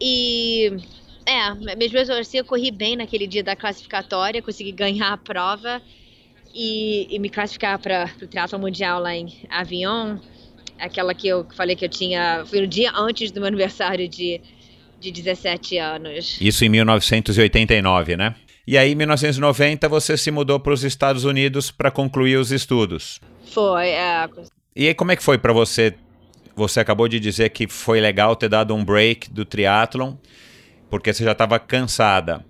[0.00, 0.72] E
[1.26, 5.80] é, mesmo assim, eu corri bem naquele dia da classificatória, consegui ganhar a prova
[6.54, 10.18] e, e me classificar para o Teatro Mundial lá em Avignon.
[10.78, 12.44] Aquela que eu falei que eu tinha.
[12.46, 14.40] Foi no dia antes do meu aniversário de,
[14.98, 16.38] de 17 anos.
[16.40, 18.34] Isso em 1989, né?
[18.66, 23.20] E aí, em 1990, você se mudou para os Estados Unidos para concluir os estudos.
[23.46, 24.28] Foi, é.
[24.76, 25.94] E aí, como é que foi para você?
[26.54, 30.14] Você acabou de dizer que foi legal ter dado um break do triatlon,
[30.90, 32.44] porque você já estava cansada.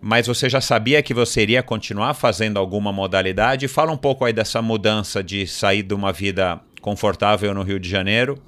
[0.00, 3.66] Mas você já sabia que você iria continuar fazendo alguma modalidade?
[3.66, 7.88] Fala um pouco aí dessa mudança de sair de uma vida confortável no Rio de
[7.88, 8.40] Janeiro,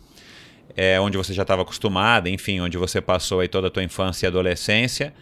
[0.76, 4.26] é, onde você já estava acostumada, enfim, onde você passou aí toda a tua infância
[4.26, 5.12] e adolescência,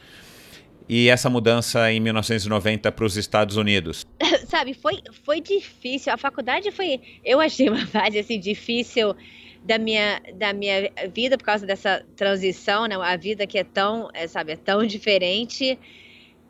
[0.87, 4.07] e essa mudança em 1990 para os Estados Unidos?
[4.49, 6.13] Sabe, foi, foi difícil.
[6.13, 9.15] A faculdade foi, eu achei uma fase assim difícil
[9.63, 12.97] da minha, da minha vida por causa dessa transição, né?
[12.97, 15.79] A vida que é tão, é, sabe, é tão diferente.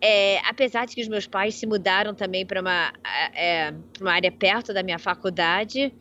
[0.00, 2.92] É, apesar de que os meus pais se mudaram também para uma,
[3.34, 5.92] é, uma área perto da minha faculdade,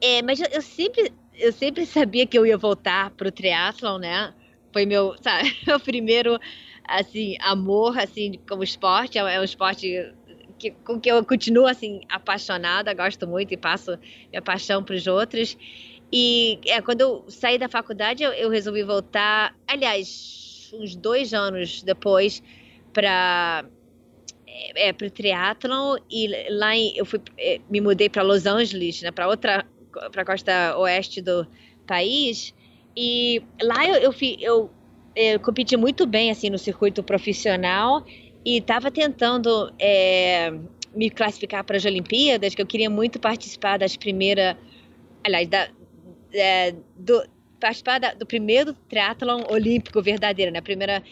[0.00, 3.98] é, mas eu, eu, sempre, eu sempre sabia que eu ia voltar para o triatlon,
[3.98, 4.32] né?
[4.72, 6.38] Foi meu, sabe, meu primeiro
[6.86, 9.18] assim, amor, assim, como esporte.
[9.18, 10.12] É, um esporte
[10.58, 13.98] que, com que eu continuo, assim, apaixonada, gosto muito e passo
[14.30, 15.56] minha paixão para os outros.
[16.12, 21.82] E é, quando eu saí da faculdade, eu, eu resolvi voltar, aliás, uns dois anos
[21.82, 22.42] depois,
[22.92, 23.64] para
[24.46, 28.46] é, é para o triatlon e lá em, eu fui é, me mudei para Los
[28.46, 29.66] Angeles, né, para outra
[30.12, 31.46] para costa oeste do
[31.86, 32.54] país
[32.96, 34.70] e lá eu, eu, eu
[35.14, 38.04] eu competi muito bem assim no circuito profissional
[38.46, 40.52] e estava tentando é,
[40.94, 44.54] me classificar para as Olimpíadas, que eu queria muito participar das primeiras,
[45.24, 45.68] aliás, da,
[46.32, 47.26] é, do,
[47.58, 50.60] participar da, do primeiro triatlon olímpico verdadeiro, né?
[50.60, 51.02] Primeira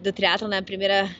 [0.00, 0.62] do triatlon, na né?
[0.62, 1.10] primeira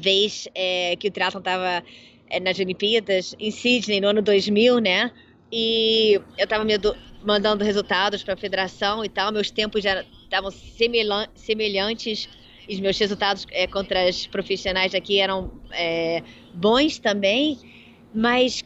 [0.00, 1.84] vez é, que o triatlon estava
[2.28, 5.12] é, nas Olimpíadas em Sydney no ano 2000, né?
[5.52, 6.64] E eu estava
[7.22, 12.28] mandando resultados para a federação e tal, meus tempos já estavam semelhantes
[12.74, 16.22] os meus resultados é, contra as profissionais aqui eram é,
[16.54, 17.58] bons também,
[18.14, 18.62] mas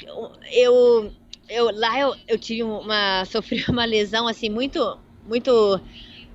[0.53, 1.12] eu,
[1.49, 5.81] eu lá eu, eu tive uma sofri uma lesão assim muito muito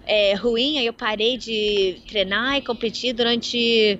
[0.05, 3.99] é, ruim, aí eu parei de treinar e competir durante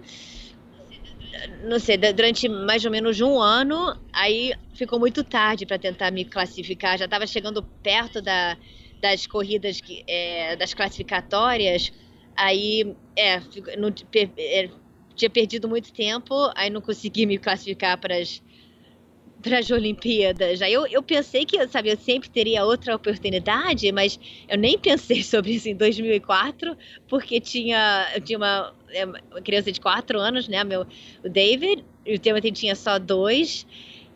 [1.64, 6.26] não sei, durante mais ou menos um ano, aí ficou muito tarde para tentar me
[6.26, 8.58] classificar, já estava chegando perto da
[9.02, 11.92] das corridas que, é, das classificatórias,
[12.40, 13.42] aí é,
[13.78, 14.70] não, per, é,
[15.16, 18.42] tinha perdido muito tempo, aí não consegui me classificar para as
[19.42, 20.62] para as Olimpíadas.
[20.62, 25.24] Aí eu, eu pensei que, sabe, eu sempre teria outra oportunidade, mas eu nem pensei
[25.24, 26.76] sobre isso em 2004,
[27.08, 30.86] porque tinha, tinha uma, é, uma criança de 4 anos, né, meu,
[31.24, 33.66] o David, e o Timothy tinha só dois,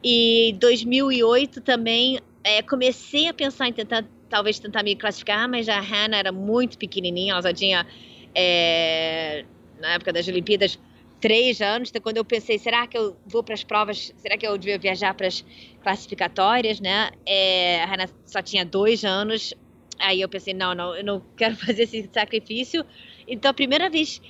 [0.03, 5.79] e 2008 também é, comecei a pensar em tentar talvez tentar me classificar, mas a
[5.79, 7.85] Hannah era muito pequenininha, ela já tinha,
[8.35, 9.45] é,
[9.79, 10.79] na época das Olimpíadas,
[11.23, 11.89] três anos.
[11.89, 14.77] Então, quando eu pensei, será que eu vou para as provas, será que eu devia
[14.77, 15.43] viajar para as
[15.81, 17.11] classificatórias, né?
[17.25, 19.53] É, a Hannah só tinha dois anos.
[19.99, 22.85] Aí eu pensei, não, não, eu não quero fazer esse sacrifício.
[23.25, 24.21] Então, a primeira vez,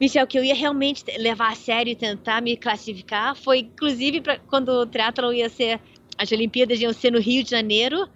[0.00, 4.36] Michel, que eu ia realmente levar a sério e tentar me classificar foi, inclusive, pra,
[4.38, 5.80] quando o triatlon ia ser,
[6.18, 8.08] as Olimpíadas iam ser no Rio de Janeiro,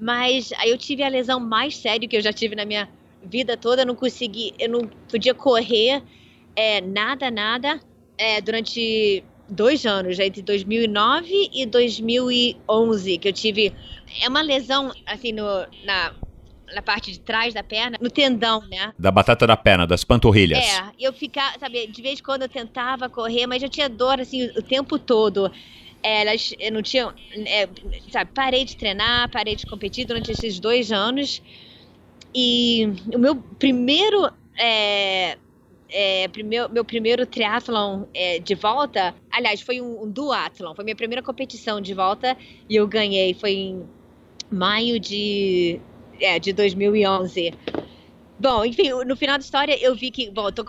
[0.00, 2.88] mas aí eu tive a lesão mais séria que eu já tive na minha
[3.22, 3.82] vida toda.
[3.82, 6.02] Eu não consegui, eu não podia correr
[6.54, 7.80] é, nada, nada
[8.16, 13.74] é, durante dois anos, entre 2009 e 2011, que eu tive.
[14.22, 15.44] É uma lesão, assim, no,
[15.84, 16.12] na,
[16.74, 18.92] na parte de trás da perna, no tendão, né?
[18.98, 20.58] Da batata da perna, das panturrilhas.
[20.58, 24.20] É, eu ficava, sabe, de vez em quando eu tentava correr, mas eu tinha dor,
[24.20, 25.50] assim, o tempo todo
[26.00, 27.68] elas não tinham, é,
[28.10, 31.42] sabe, parei de treinar, parei de competir durante esses dois anos
[32.34, 35.38] e o meu primeiro é,
[35.90, 40.96] é, meu, meu primeiro triatlon é, de volta, aliás, foi um, um duatlon, foi minha
[40.96, 42.36] primeira competição de volta
[42.68, 43.88] e eu ganhei, foi em
[44.50, 45.80] maio de,
[46.20, 47.54] é, de 2011.
[48.38, 50.64] Bom, enfim, no final da história eu vi que, bom, tô,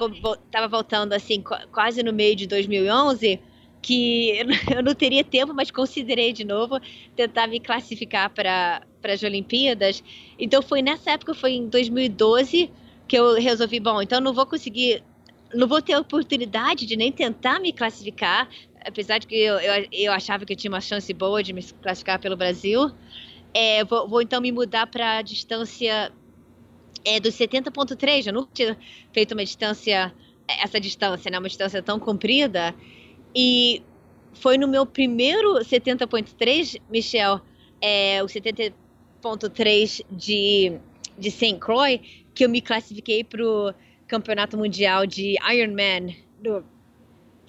[0.51, 3.39] tava voltando assim, quase no meio de 2011,
[3.81, 4.33] que
[4.75, 6.79] eu não teria tempo, mas considerei de novo
[7.15, 10.03] tentar me classificar para as Olimpíadas.
[10.37, 12.71] Então foi nessa época, foi em 2012,
[13.07, 15.03] que eu resolvi, bom, então não vou conseguir,
[15.53, 18.49] não vou ter oportunidade de nem tentar me classificar,
[18.85, 21.63] apesar de que eu, eu, eu achava que eu tinha uma chance boa de me
[21.63, 22.91] classificar pelo Brasil.
[23.53, 26.11] É, vou, vou então me mudar para a distância
[27.03, 28.27] é, dos 70.3.
[28.27, 28.77] Eu nunca tinha
[29.11, 30.13] feito uma distância,
[30.47, 31.39] essa distância, né?
[31.39, 32.75] Uma distância tão comprida.
[33.35, 33.81] E
[34.33, 37.41] foi no meu primeiro 70.3, Michel,
[37.81, 40.79] é, o 70.3 de,
[41.17, 41.55] de St.
[41.59, 41.99] Croix,
[42.33, 43.73] que eu me classifiquei para o
[44.07, 46.63] Campeonato Mundial de Ironman do,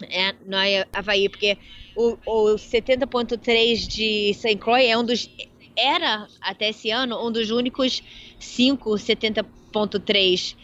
[0.09, 0.57] é, no
[0.93, 1.57] Havaí, porque
[1.97, 4.57] o, o 70.3 de St.
[4.57, 5.29] Croix é um dos
[5.77, 8.03] era até esse ano um dos únicos
[8.39, 10.57] 5 70.3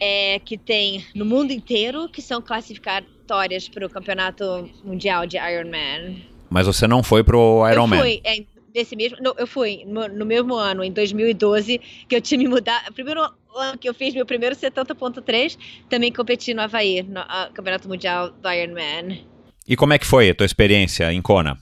[0.00, 2.42] é, que tem no mundo inteiro que são
[3.32, 6.22] classificatórias para o campeonato mundial de Ironman.
[6.50, 7.98] Mas você não foi pro Ironman?
[7.98, 12.14] Eu fui, é, desse mesmo, no, eu fui no, no, mesmo ano, em 2012, que
[12.14, 12.92] eu tinha me mudado.
[12.92, 13.22] Primeiro
[13.56, 17.22] ano que eu fiz meu primeiro 70.3, também competi no Havaí, no
[17.54, 19.24] campeonato mundial do Ironman.
[19.66, 21.58] E como é que foi a tua experiência em Kona?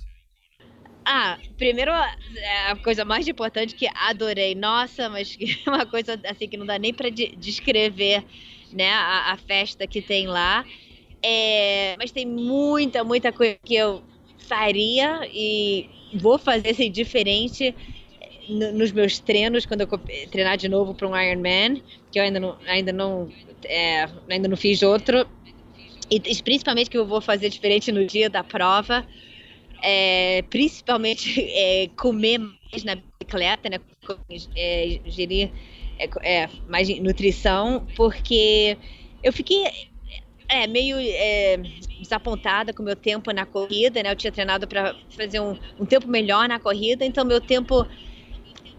[1.05, 4.55] Ah, primeiro, é, a coisa mais importante que adorei.
[4.55, 8.25] Nossa, mas uma coisa assim que não dá nem para de descrever,
[8.73, 8.91] né?
[8.91, 10.65] A, a, festa que tem lá.
[11.23, 14.03] É, mas tem muita, muita coisa que eu
[14.49, 17.75] faria e vou fazer assim, diferente
[18.49, 19.89] nos meus treinos quando eu
[20.31, 21.81] treinar de novo para um Ironman,
[22.11, 23.31] que eu ainda não, ainda não,
[23.65, 25.27] é, ainda não fiz outro.
[26.11, 29.07] E principalmente que eu vou fazer diferente no dia da prova
[29.83, 33.79] é, principalmente é, comer mais na bicicleta, né?
[34.57, 35.51] É, gerir
[35.99, 38.77] é, é, mais nutrição, porque
[39.23, 39.65] eu fiquei
[40.51, 41.59] é, meio é,
[42.01, 44.11] desapontada com o meu tempo na corrida, né?
[44.11, 47.87] Eu tinha treinado para fazer um, um, tempo melhor na corrida, então meu tempo,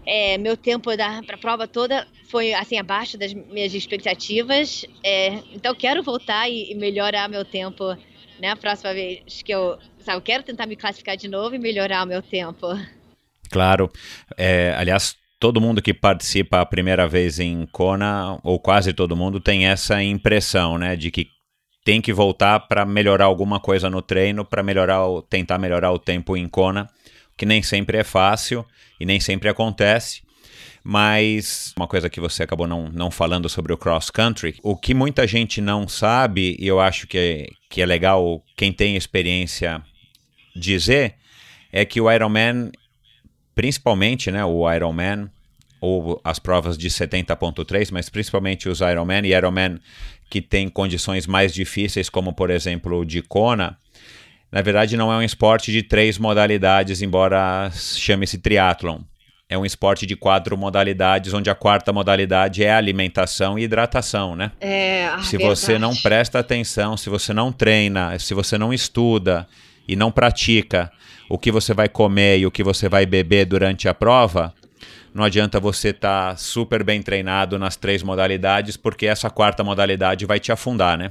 [0.06, 4.84] é, meu tempo da para a prova toda foi assim abaixo das minhas expectativas.
[5.02, 7.96] É, então quero voltar e, e melhorar meu tempo,
[8.38, 8.50] né?
[8.50, 12.06] A próxima vez que eu Sabe, quero tentar me classificar de novo e melhorar o
[12.06, 12.66] meu tempo.
[13.50, 13.90] Claro.
[14.36, 19.38] É, aliás, todo mundo que participa a primeira vez em Kona, ou quase todo mundo,
[19.38, 21.28] tem essa impressão, né, de que
[21.84, 25.98] tem que voltar para melhorar alguma coisa no treino, para melhorar, o, tentar melhorar o
[25.98, 26.88] tempo em Kona,
[27.36, 28.64] que nem sempre é fácil
[29.00, 30.22] e nem sempre acontece.
[30.84, 34.94] Mas uma coisa que você acabou não, não falando sobre o cross country, o que
[34.94, 39.82] muita gente não sabe, e eu acho que é, que é legal quem tem experiência
[40.54, 41.14] dizer
[41.72, 42.70] é que o Ironman,
[43.54, 45.30] principalmente né, o Ironman,
[45.80, 49.80] ou as provas de 70.3, mas principalmente os Ironman e Ironman
[50.32, 53.76] que tem condições mais difíceis, como por exemplo o de Kona,
[54.50, 59.00] na verdade não é um esporte de três modalidades, embora chame-se triatlon.
[59.46, 64.52] É um esporte de quatro modalidades, onde a quarta modalidade é alimentação e hidratação, né?
[64.58, 65.60] É, se verdade.
[65.60, 69.46] você não presta atenção, se você não treina, se você não estuda,
[69.86, 70.90] e não pratica
[71.28, 74.54] o que você vai comer e o que você vai beber durante a prova,
[75.14, 80.24] não adianta você estar tá super bem treinado nas três modalidades, porque essa quarta modalidade
[80.24, 81.10] vai te afundar, né?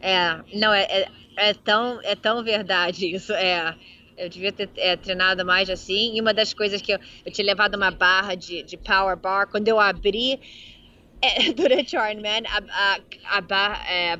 [0.00, 3.32] É, não, é, é, é tão, é tão verdade isso.
[3.32, 3.74] É,
[4.16, 6.16] eu devia ter é, treinado mais assim.
[6.16, 9.48] E uma das coisas que eu, eu tinha levado uma barra de, de power bar,
[9.48, 10.38] quando eu abri
[11.20, 13.84] é, durante o Ironman, a, a, a barra.
[13.90, 14.18] É,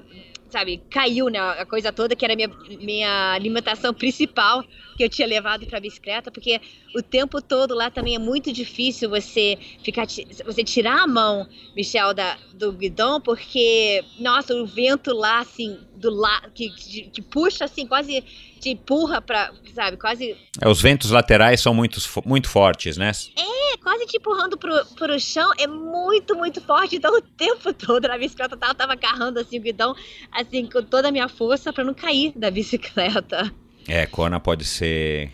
[0.51, 4.63] sabe, caiu, né, a coisa toda, que era minha, minha alimentação principal
[5.03, 6.61] que eu tinha levado para a bicicleta, porque
[6.95, 10.07] o tempo todo lá também é muito difícil você ficar,
[10.45, 16.11] você tirar a mão, Michel, da, do guidão, porque, nossa, o vento lá, assim, do
[16.11, 18.23] lado, que, que, que, puxa, assim, quase
[18.61, 20.37] te empurra para, sabe, quase...
[20.61, 23.11] É, os ventos laterais são muito, muito fortes, né?
[23.37, 28.07] É, quase te empurrando pro, pro chão, é muito, muito forte, então o tempo todo
[28.07, 29.97] na bicicleta eu tava, tava agarrando, assim, o guidão,
[30.31, 33.53] assim, com toda a minha força para não cair da bicicleta.
[33.89, 35.33] É, Kona pode ser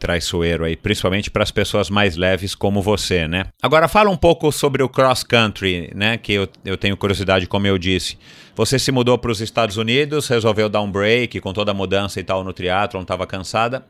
[0.00, 3.46] traiçoeiro aí, principalmente para as pessoas mais leves como você, né?
[3.62, 6.16] Agora fala um pouco sobre o cross country, né?
[6.16, 8.18] Que eu, eu tenho curiosidade, como eu disse.
[8.56, 12.18] Você se mudou para os Estados Unidos, resolveu dar um break com toda a mudança
[12.18, 13.84] e tal no triatlon, estava cansada.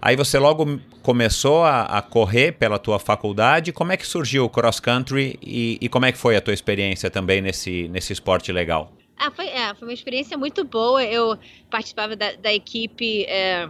[0.00, 3.72] Aí você logo começou a, a, correr pela tua faculdade.
[3.72, 6.52] Como é que surgiu o cross country e, e como é que foi a tua
[6.52, 8.92] experiência também nesse, nesse esporte legal?
[9.18, 11.02] Ah, foi, é, foi uma experiência muito boa.
[11.02, 11.38] Eu
[11.70, 13.68] participava da, da equipe é,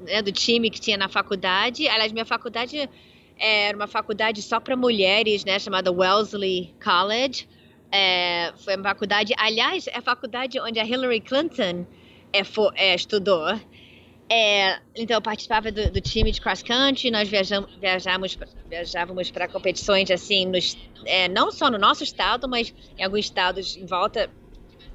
[0.00, 1.88] né, do time que tinha na faculdade.
[1.88, 2.88] Aliás, minha faculdade
[3.38, 7.48] é, era uma faculdade só para mulheres, né, chamada Wellesley College.
[7.90, 11.86] É, foi uma faculdade, aliás, é a faculdade onde a Hillary Clinton
[12.32, 13.58] é, for, é, estudou.
[14.28, 17.70] É, então, eu participava do, do, time de cross country, nós viajamos,
[18.70, 23.76] viajávamos para competições assim, nos, é, não só no nosso estado, mas em alguns estados
[23.76, 24.30] em volta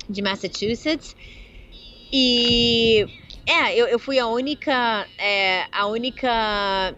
[0.09, 1.15] de Massachusetts.
[2.11, 3.05] E
[3.45, 6.95] é, eu, eu fui a única, é, a única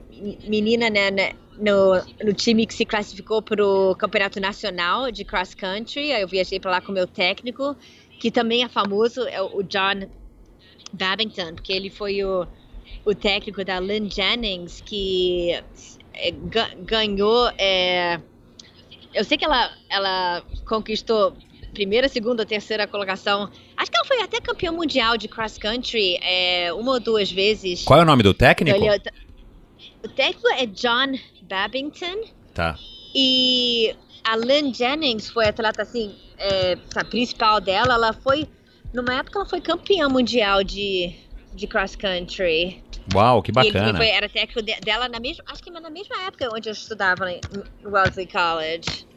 [0.48, 5.54] menina né, né, no, no time que se classificou para o campeonato nacional de cross
[5.54, 6.12] country.
[6.12, 7.76] Eu viajei para lá com o meu técnico,
[8.20, 10.10] que também é famoso, é o John
[10.94, 12.48] Babington, porque ele foi o,
[13.06, 15.52] o técnico da Lynn Jennings, que
[16.14, 16.32] é,
[16.86, 17.52] ganhou.
[17.58, 18.20] É,
[19.14, 21.36] eu sei que ela, ela conquistou
[21.74, 23.50] primeira, segunda, terceira colocação.
[23.76, 27.84] Acho que ela foi até campeã mundial de cross country é, uma ou duas vezes.
[27.84, 28.78] Qual é o nome do técnico?
[28.78, 29.02] Ele,
[30.04, 32.24] o técnico é John Babington.
[32.54, 32.78] Tá.
[33.16, 37.96] E a Lynn Jennings foi atleta assim, é, a principal dela.
[37.96, 38.48] Ela foi
[38.94, 41.14] numa época ela foi campeã mundial de,
[41.54, 42.84] de cross country.
[43.14, 43.98] Uau, que bacana.
[43.98, 47.92] Foi, era técnico dela na mesma, acho que na mesma época onde eu estudava no
[47.92, 49.09] Wellesley College.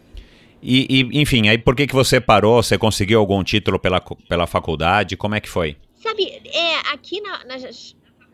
[0.62, 2.62] E, e, enfim, aí por que, que você parou?
[2.62, 5.16] Você conseguiu algum título pela, pela faculdade?
[5.16, 5.76] Como é que foi?
[5.96, 7.56] Sabe, é, aqui na, na,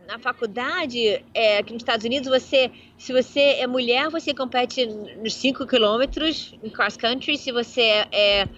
[0.06, 5.34] na faculdade, é, aqui nos Estados Unidos, você, se você é mulher, você compete nos
[5.34, 7.36] 5 quilômetros em cross country.
[7.38, 8.48] Se você é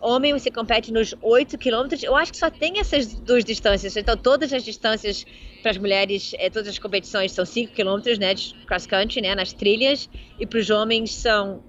[0.00, 2.02] homem, você compete nos 8 quilômetros.
[2.02, 3.96] Eu acho que só tem essas duas distâncias.
[3.96, 5.24] Então, todas as distâncias
[5.62, 9.34] para as mulheres, é, todas as competições são 5 quilômetros, né, de cross country, né,
[9.34, 10.08] nas trilhas.
[10.38, 11.62] E para os homens são,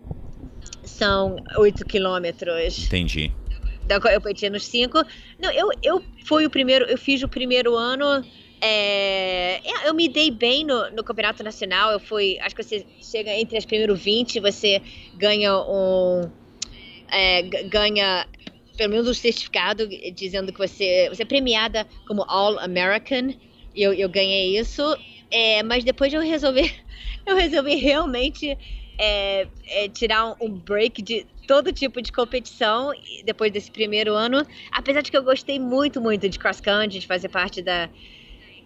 [0.86, 2.86] são 8 quilômetros.
[2.86, 3.32] Entendi.
[3.88, 5.04] Eu competi nos 5.
[5.40, 8.26] Não, eu, eu fui o primeiro, eu fiz o primeiro ano.
[8.62, 11.92] É, eu me dei bem no, no, campeonato nacional.
[11.92, 14.82] Eu fui, acho que você chega entre as primeiros 20, você
[15.16, 16.30] ganha um
[17.12, 18.28] é, ganha
[18.76, 23.34] pelo menos um certificado dizendo que você, você é premiada como All American.
[23.76, 24.82] Eu, eu ganhei isso.
[25.30, 26.74] É, mas depois eu resolvi,
[27.26, 28.58] eu resolvi realmente
[28.98, 32.92] é, é, tirar um, break de todo tipo de competição
[33.24, 34.46] depois desse primeiro ano.
[34.72, 37.90] Apesar de que eu gostei muito, muito de cross country, de fazer parte da,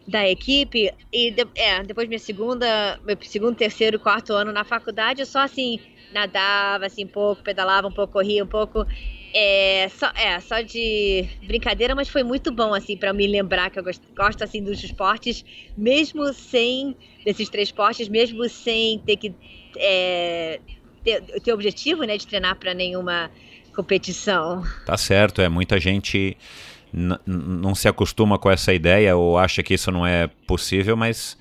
[0.07, 0.91] da equipe.
[1.11, 5.39] E de, é, depois minha segunda, meu segundo, terceiro, quarto ano na faculdade, eu só
[5.39, 5.80] assim
[6.11, 8.86] nadava assim um pouco, pedalava um pouco, corria um pouco.
[9.32, 13.77] É só, é, só de brincadeira, mas foi muito bom, assim, para me lembrar que
[13.77, 15.45] eu gosto, gosto, assim, dos esportes,
[15.77, 19.36] mesmo sem, desses três esportes, mesmo sem ter que
[19.78, 20.59] é,
[21.03, 23.30] ter, ter objetivo, né, de treinar para nenhuma
[23.76, 24.63] competição.
[24.86, 26.36] Tá certo, é, muita gente
[27.26, 31.38] não se acostuma com essa ideia ou acha que isso não é possível, mas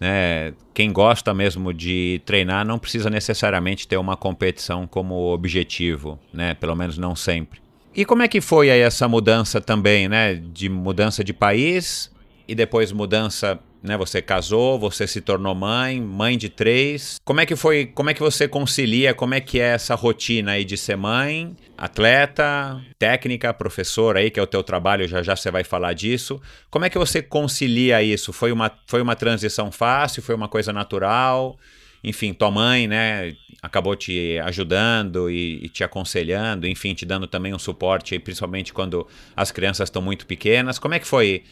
[0.00, 0.52] né?
[0.72, 6.54] Quem gosta mesmo de treinar não precisa necessariamente ter uma competição como objetivo, né?
[6.54, 7.60] Pelo menos não sempre.
[7.94, 10.34] E como é que foi aí essa mudança também, né?
[10.34, 12.10] De mudança de país
[12.46, 13.98] e depois mudança né?
[13.98, 17.20] Você casou, você se tornou mãe, mãe de três.
[17.22, 17.84] Como é que foi?
[17.84, 19.12] Como é que você concilia?
[19.12, 24.40] Como é que é essa rotina aí de ser mãe, atleta, técnica, professora aí que
[24.40, 25.06] é o teu trabalho?
[25.06, 26.40] Já já você vai falar disso.
[26.70, 28.32] Como é que você concilia isso?
[28.32, 30.22] Foi uma foi uma transição fácil?
[30.22, 31.58] Foi uma coisa natural?
[32.02, 33.36] Enfim, tua mãe, né?
[33.62, 39.06] Acabou te ajudando e, e te aconselhando, enfim, te dando também um suporte, principalmente quando
[39.36, 40.78] as crianças estão muito pequenas.
[40.78, 41.44] Como é que foi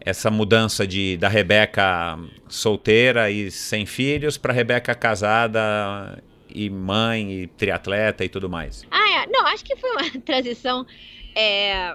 [0.00, 7.46] essa mudança de da Rebeca solteira e sem filhos para Rebeca casada e mãe e
[7.46, 8.84] triatleta e tudo mais?
[8.90, 9.26] Ah, é.
[9.26, 10.86] Não, acho que foi uma transição
[11.34, 11.94] é,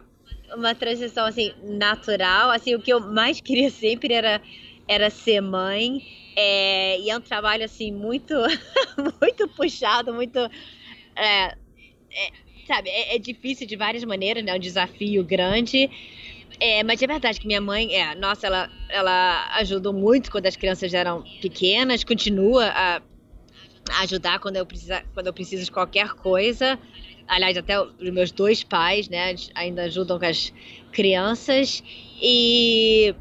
[0.55, 2.51] uma transição assim natural.
[2.51, 4.41] Assim, o que eu mais queria sempre era
[4.87, 6.01] era ser mãe.
[6.35, 8.33] É, e é um trabalho assim muito
[9.21, 10.37] muito puxado, muito
[11.15, 11.55] é,
[12.11, 12.31] é,
[12.67, 14.53] sabe, é, é, difícil de várias maneiras, né?
[14.53, 15.89] Um desafio grande.
[16.59, 20.55] É, mas é verdade que minha mãe, é, nossa, ela, ela ajudou muito quando as
[20.55, 23.01] crianças eram pequenas, continua a,
[24.01, 26.79] ajudar quando eu, precisa, quando eu preciso de qualquer coisa.
[27.27, 30.53] Aliás, até os meus dois pais, né, ainda ajudam com as
[30.91, 31.83] crianças.
[32.21, 33.13] E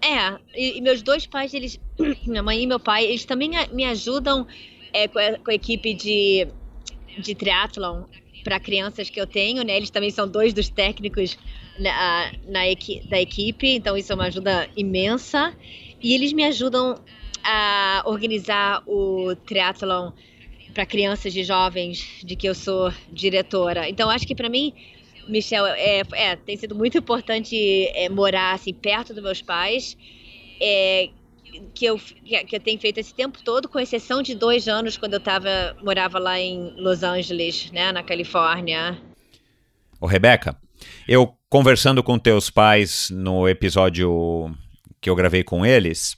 [0.00, 1.80] é, e, e, meus dois pais, eles,
[2.26, 4.46] minha mãe e meu pai, eles também me ajudam
[4.92, 6.46] é, com, a, com, a, equipe de,
[7.18, 8.04] de triatlon
[8.44, 9.78] para crianças que eu tenho, né?
[9.78, 11.38] Eles também são dois dos técnicos
[11.78, 15.54] na, na equi da equipe, então isso é uma ajuda imensa.
[16.00, 17.00] E eles me ajudam
[17.42, 20.12] a organizar o triatlon
[20.72, 23.88] para crianças e jovens de que eu sou diretora.
[23.88, 24.72] Então acho que para mim
[25.28, 27.56] Michel, é, é, tem sido muito importante
[27.94, 29.96] é, morar assim perto dos meus pais.
[30.60, 31.10] É,
[31.72, 35.14] que eu, que eu tenho feito esse tempo todo, com exceção de dois anos, quando
[35.14, 39.00] eu tava, morava lá em Los Angeles, né, na Califórnia.
[40.00, 40.56] Ô, Rebeca,
[41.06, 44.54] eu conversando com teus pais no episódio
[45.00, 46.16] que eu gravei com eles,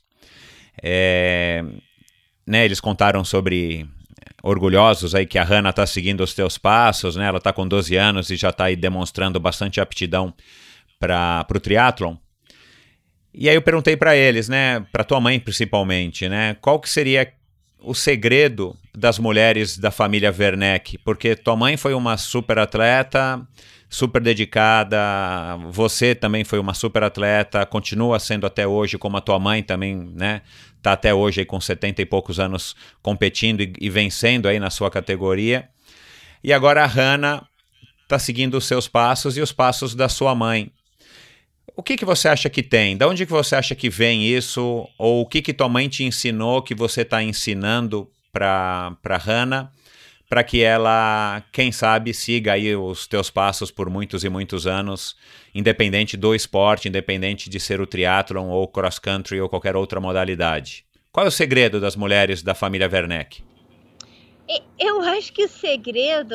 [0.83, 1.65] é,
[2.47, 3.87] né, eles contaram sobre
[4.43, 7.27] orgulhosos aí que a Hannah está seguindo os teus passos, né?
[7.27, 10.33] Ela está com 12 anos e já está aí demonstrando bastante aptidão
[10.99, 12.17] para o triatlon.
[13.35, 17.31] E aí eu perguntei para eles, né, para tua mãe principalmente, né, qual que seria
[17.81, 20.99] o segredo das mulheres da família Werneck?
[20.99, 23.47] Porque tua mãe foi uma super atleta,
[23.89, 24.99] super dedicada,
[25.71, 29.95] você também foi uma super atleta, continua sendo até hoje, como a tua mãe também,
[30.15, 30.43] né,
[30.83, 34.71] tá até hoje aí com 70 e poucos anos competindo e, e vencendo aí na
[34.71, 35.69] sua categoria.
[36.43, 37.47] E agora a Hannah
[38.03, 40.71] está seguindo os seus passos e os passos da sua mãe
[41.77, 42.97] o que, que você acha que tem?
[42.97, 44.89] Da onde que você acha que vem isso?
[44.99, 49.71] Ou o que que tua mãe te ensinou que você está ensinando para para Hannah,
[50.29, 55.17] para que ela, quem sabe, siga aí os teus passos por muitos e muitos anos,
[55.55, 60.85] independente do esporte, independente de ser o triatlon ou cross country ou qualquer outra modalidade.
[61.13, 63.43] Qual é o segredo das mulheres da família Werneck?
[64.79, 66.35] Eu acho que o segredo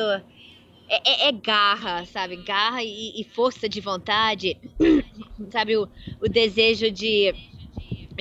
[0.92, 2.36] é, é, é, garra, sabe?
[2.36, 4.58] Garra e, e, força de vontade,
[5.50, 5.76] sabe?
[5.76, 5.88] O,
[6.20, 7.34] o desejo de,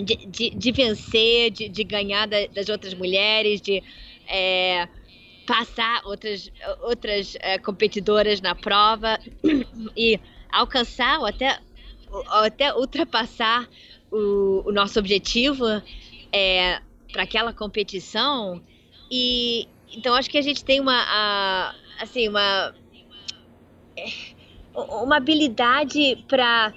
[0.01, 3.83] de, de, de vencer, de, de ganhar da, das outras mulheres, de
[4.27, 4.87] é,
[5.45, 6.51] passar outras,
[6.81, 9.19] outras é, competidoras na prova
[9.95, 10.19] e
[10.51, 11.59] alcançar ou até,
[12.09, 13.67] ou até ultrapassar
[14.11, 15.65] o, o nosso objetivo
[16.31, 18.61] é, para aquela competição.
[19.09, 20.95] E então acho que a gente tem uma.
[20.95, 22.73] A, assim, uma
[24.73, 26.73] uma habilidade para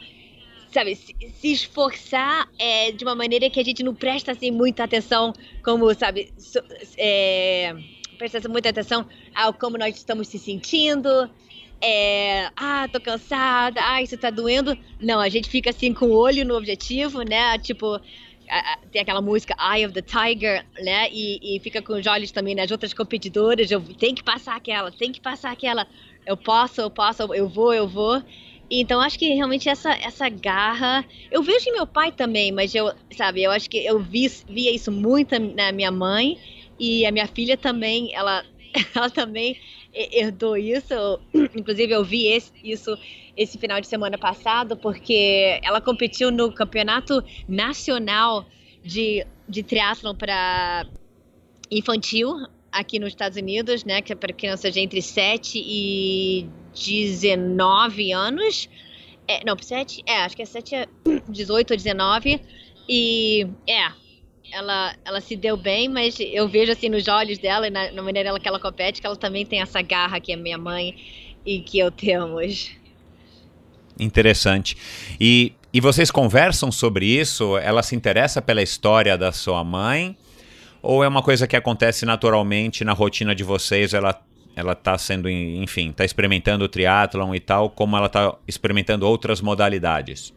[0.74, 4.82] sabe, se, se esforçar é, de uma maneira que a gente não presta assim muita
[4.82, 6.58] atenção, como sabe, so,
[6.98, 7.74] é,
[8.18, 11.30] presta muita atenção ao como nós estamos se sentindo.
[11.80, 14.76] É, ah, tô cansada, ah, isso tá doendo.
[15.00, 17.58] Não, a gente fica assim com o olho no objetivo, né?
[17.58, 18.00] Tipo,
[18.90, 21.08] tem aquela música Eye of the Tiger, né?
[21.12, 23.70] E, e, fica com os olhos também nas outras competidoras.
[23.70, 25.86] Eu tenho que passar aquela, tem que passar aquela.
[26.26, 28.22] Eu posso, eu posso, eu vou, eu vou.
[28.70, 32.92] Então acho que realmente essa essa garra, eu vejo em meu pai também, mas eu,
[33.16, 36.38] sabe, eu acho que eu vi, via isso muito na minha mãe
[36.78, 38.44] e a minha filha também, ela
[38.94, 39.56] ela também
[39.92, 40.94] herdou isso.
[41.54, 42.98] Inclusive eu vi esse, isso
[43.36, 48.46] esse final de semana passado, porque ela competiu no campeonato nacional
[48.82, 50.86] de, de triatlon para
[51.70, 58.12] infantil aqui nos Estados Unidos, né, que é para crianças de entre 7 e 19
[58.12, 58.68] anos.
[59.26, 60.88] É, não, 7, é, acho que é 7
[61.28, 62.40] 18 ou 19.
[62.88, 63.90] E é,
[64.52, 68.02] ela, ela se deu bem, mas eu vejo assim nos olhos dela e na, na
[68.02, 70.94] maneira que ela compete que ela também tem essa garra que é minha mãe
[71.44, 72.70] e que eu temos.
[73.98, 74.76] Interessante.
[75.20, 77.56] E, e vocês conversam sobre isso?
[77.58, 80.16] Ela se interessa pela história da sua mãe?
[80.82, 83.94] Ou é uma coisa que acontece naturalmente na rotina de vocês?
[83.94, 84.20] Ela
[84.56, 89.40] ela está sendo, enfim, está experimentando o triatlon e tal, como ela está experimentando outras
[89.40, 90.32] modalidades?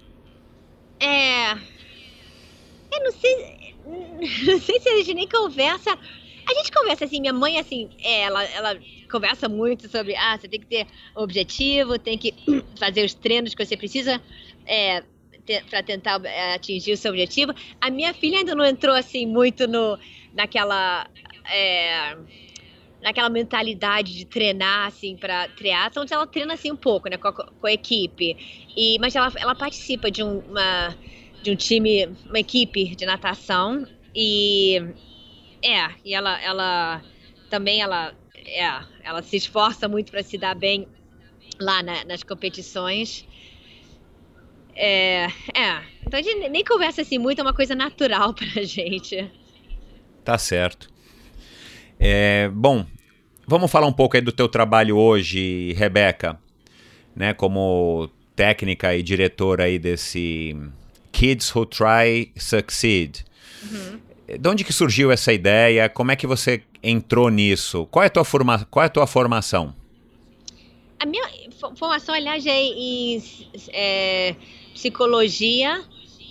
[1.00, 1.52] É.
[1.52, 3.58] Eu não sei.
[4.46, 5.92] Não sei se a gente nem conversa.
[5.92, 8.78] A gente conversa assim, minha mãe, assim, é, ela, ela
[9.12, 12.34] conversa muito sobre, ah, você tem que ter objetivo, tem que
[12.80, 14.22] fazer os treinos que você precisa
[14.66, 15.04] é,
[15.70, 17.54] para tentar é, atingir o seu objetivo.
[17.80, 19.98] A minha filha ainda não entrou assim muito no,
[20.34, 21.08] naquela
[21.52, 22.18] é,
[23.02, 27.34] naquela mentalidade de treinar assim para triatlon, ela treina assim um pouco, né, com a,
[27.34, 28.36] com a equipe.
[28.76, 30.96] E mas ela, ela participa de um, uma
[31.42, 33.86] de um time, uma equipe de natação
[34.16, 34.82] e
[35.64, 37.02] é, e ela ela
[37.50, 38.14] também ela
[38.46, 38.64] é,
[39.04, 40.88] ela se esforça muito para se dar bem
[41.60, 43.26] lá na, nas competições.
[44.76, 45.26] É,
[45.56, 49.32] é, então a gente nem conversa assim muito, é uma coisa natural pra gente.
[50.24, 50.97] Tá certo.
[52.00, 52.86] É, bom,
[53.48, 56.40] vamos falar um pouco aí do teu trabalho hoje, Rebeca,
[57.16, 60.56] né, como técnica e diretora aí desse
[61.12, 63.26] Kids Who Try Succeed.
[63.64, 64.00] Uhum.
[64.40, 65.90] De onde que surgiu essa ideia?
[65.90, 67.88] Como é que você entrou nisso?
[67.90, 69.74] Qual é a tua, forma, qual é a tua formação?
[71.00, 71.24] A minha
[71.76, 73.24] formação, aliás, é em
[73.70, 74.36] é,
[74.74, 75.84] psicologia,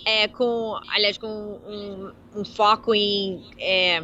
[0.05, 4.03] é, com, aliás, com um, um foco em, é,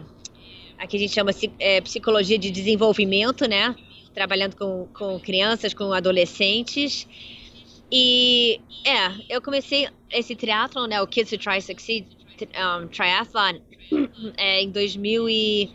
[0.84, 3.76] aqui a gente chama é, psicologia de desenvolvimento, né?
[4.14, 7.08] trabalhando com, com crianças, com adolescentes.
[7.92, 12.06] E é, eu comecei esse triatlon, né, o Kids Who Try Succeed
[12.42, 13.60] um, Triathlon,
[14.38, 15.72] é, em 2000 e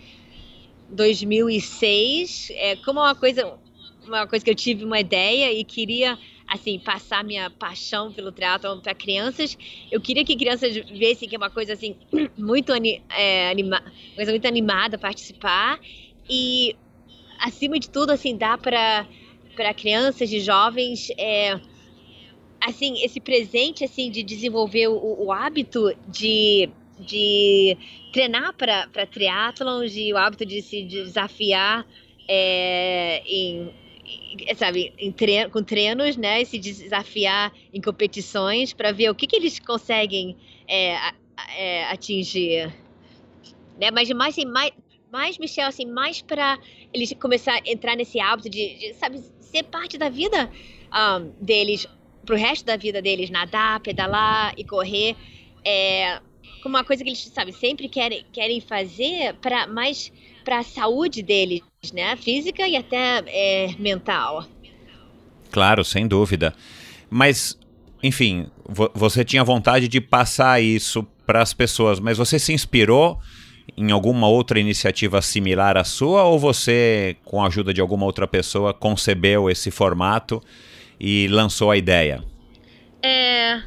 [0.90, 3.54] 2006, é, como uma coisa,
[4.06, 6.18] uma coisa que eu tive uma ideia e queria
[6.48, 9.56] assim passar minha paixão pelo triatlon para crianças.
[9.90, 11.96] Eu queria que crianças vissem que é uma coisa assim
[12.36, 12.72] muito
[13.10, 13.82] é, anima,
[14.14, 15.78] coisa muito animada participar
[16.28, 16.74] e
[17.38, 19.06] acima de tudo assim dá para
[19.54, 21.60] para crianças e jovens é,
[22.60, 26.68] assim, esse presente, assim, de desenvolver o, o hábito de,
[26.98, 27.76] de
[28.12, 31.86] treinar para triatlons e o hábito de se desafiar
[32.26, 33.72] é, em,
[34.56, 39.36] sabe, treino, com treinos, né, e se desafiar em competições para ver o que, que
[39.36, 40.36] eles conseguem
[40.66, 40.96] é,
[41.56, 42.72] é, atingir,
[43.80, 44.72] né, mas mais, assim, mais,
[45.10, 46.58] mais, Michel, assim, mais para
[46.92, 50.50] eles começar a entrar nesse hábito de, de sabe, ser parte da vida
[50.92, 51.86] um, deles
[52.24, 55.16] pro resto da vida deles nadar, pedalar e correr
[55.64, 56.20] é
[56.64, 60.12] uma coisa que eles, sabe, sempre querem, querem fazer para mais
[60.44, 61.60] para a saúde deles,
[61.92, 64.46] né, física e até é, mental.
[65.50, 66.54] Claro, sem dúvida.
[67.10, 67.58] Mas,
[68.02, 73.18] enfim, vo você tinha vontade de passar isso para as pessoas, mas você se inspirou
[73.76, 78.26] em alguma outra iniciativa similar à sua ou você, com a ajuda de alguma outra
[78.26, 80.42] pessoa, concebeu esse formato
[80.98, 82.24] e lançou a ideia?
[83.02, 83.62] É.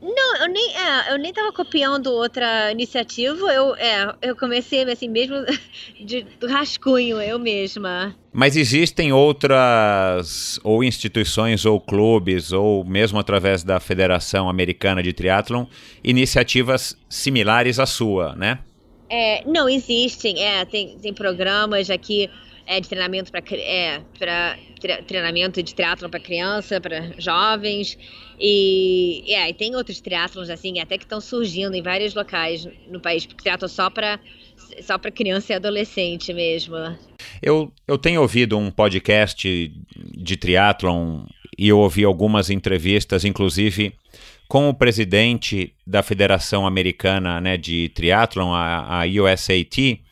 [0.00, 5.08] Não, eu nem, é, eu nem tava copiando outra iniciativa, eu, é, eu comecei assim
[5.08, 5.36] mesmo
[6.00, 8.14] de, rascunho, eu mesma.
[8.32, 15.66] Mas existem outras, ou instituições, ou clubes, ou mesmo através da Federação Americana de Triatlon,
[16.04, 18.60] iniciativas similares à sua, né?
[19.10, 22.30] É, não, existem, é, tem, tem programas aqui
[22.68, 24.02] é, de treinamento para é,
[25.06, 27.98] treinamento de triatlon para criança, para jovens.
[28.38, 33.00] E, é, e tem outros triatlons assim, até que estão surgindo em vários locais no
[33.00, 34.20] país, porque triatlon só para
[34.82, 36.76] só para criança e adolescente mesmo.
[37.40, 41.24] Eu, eu tenho ouvido um podcast de triatlon
[41.56, 43.94] e eu ouvi algumas entrevistas, inclusive
[44.46, 50.02] com o presidente da Federação Americana né, de Triathlon, a, a USAT,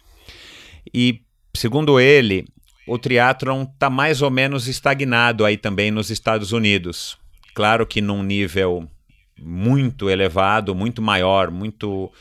[0.92, 1.20] e
[1.56, 2.46] Segundo ele,
[2.86, 7.18] o triatlon está mais ou menos estagnado aí também nos Estados Unidos.
[7.54, 8.88] Claro que num nível
[9.38, 12.12] muito elevado, muito maior, muito,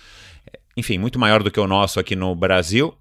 [0.75, 2.95] enfim, muito maior do que o nosso aqui no Brasil,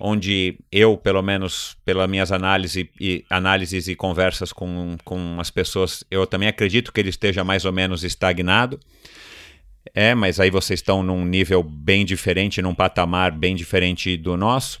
[0.00, 6.04] onde eu, pelo menos pelas minhas análises e, análises e conversas com, com as pessoas,
[6.10, 8.78] eu também acredito que ele esteja mais ou menos estagnado.
[9.94, 14.80] É, mas aí vocês estão num nível bem diferente, num patamar bem diferente do nosso.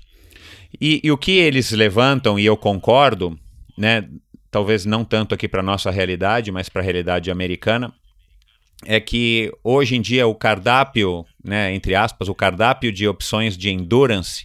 [0.80, 3.38] E, e o que eles levantam, e eu concordo,
[3.76, 4.08] né,
[4.50, 7.92] talvez não tanto aqui para nossa realidade, mas para a realidade americana,
[8.84, 13.70] é que hoje em dia o cardápio, né, entre aspas, o cardápio de opções de
[13.70, 14.44] endurance,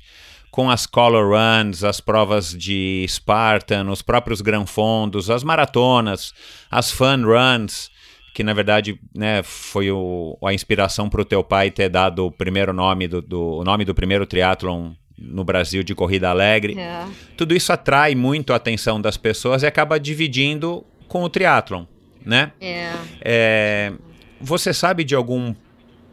[0.50, 6.34] com as color runs, as provas de Spartan, os próprios Gran Fondos, as maratonas,
[6.70, 7.90] as fun runs,
[8.34, 12.32] que na verdade né, foi o, a inspiração para o teu pai ter dado o
[12.32, 14.92] primeiro nome do, do o nome do primeiro triatlon
[15.22, 16.78] no Brasil de corrida alegre.
[16.80, 17.06] É.
[17.38, 21.86] Tudo isso atrai muito a atenção das pessoas e acaba dividindo com o triatlon,
[22.26, 22.52] né?
[22.60, 22.92] É.
[23.22, 23.94] é.
[24.40, 25.54] Você sabe de algum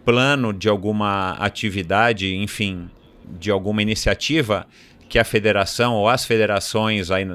[0.05, 2.91] plano, de alguma atividade, enfim,
[3.25, 4.67] de alguma iniciativa
[5.09, 7.27] que a federação ou as federações aí,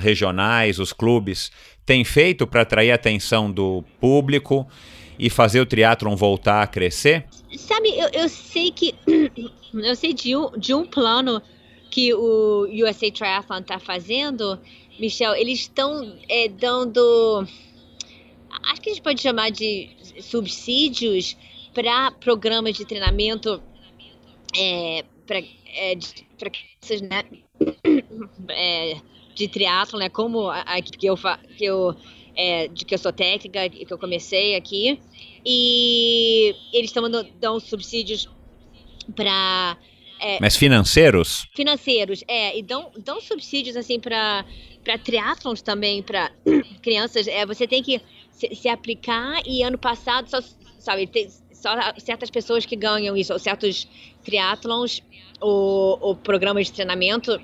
[0.00, 1.52] regionais, os clubes,
[1.84, 4.66] têm feito para atrair a atenção do público
[5.18, 7.26] e fazer o triatlon voltar a crescer?
[7.56, 8.94] Sabe, eu, eu sei que
[9.74, 11.42] eu sei de um, de um plano
[11.90, 14.58] que o USA Triathlon está fazendo,
[14.98, 17.46] Michel, eles estão é, dando,
[18.64, 19.90] acho que a gente pode chamar de
[20.20, 21.36] subsídios
[21.72, 23.62] para programas de treinamento
[24.56, 25.94] é, para é,
[26.38, 27.24] crianças né,
[28.50, 28.96] é,
[29.34, 31.16] de triatlo, né, como a, a que eu,
[31.56, 31.96] que eu
[32.38, 35.00] é, de que eu sou técnica, que eu comecei aqui,
[35.44, 38.28] e eles estão dando subsídios
[39.16, 39.76] para
[40.20, 41.46] é, Mas financeiros?
[41.54, 42.58] Financeiros, é.
[42.58, 44.44] E dão, dão subsídios, assim, para
[45.04, 46.30] triatlons também, para
[46.82, 47.26] crianças.
[47.28, 50.40] É, você tem que se, se, aplicar e ano passado, só,
[50.78, 53.88] sabe, tem só certas pessoas que ganham isso, ou certos
[54.24, 55.02] triatlons,
[55.40, 57.40] o, o programa de treinamento.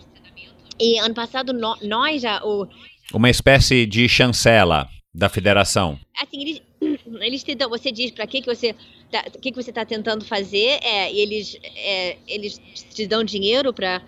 [0.79, 2.45] E ano passado, no, nós já...
[2.45, 2.69] O,
[3.13, 5.99] Uma espécie de chancela da federação.
[6.21, 6.63] Assim, eles,
[7.21, 8.75] eles te dão, você diz para que, que você
[9.11, 12.61] tá, que, que você está tentando fazer, é, e eles, é, eles
[12.95, 14.03] te dão dinheiro para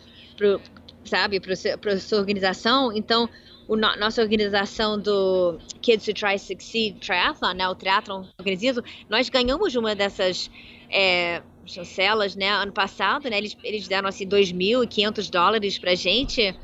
[1.05, 2.93] sabe, para sua organização.
[2.93, 3.29] Então,
[3.69, 9.29] o no, nossa organização do Kids Who Try Succeed Triathlon, né, o triathlon organizado, nós
[9.29, 10.51] ganhamos uma dessas
[10.91, 16.55] é, chancelas, né, ano passado, né, eles, eles deram, assim, 2.500 dólares pra gente.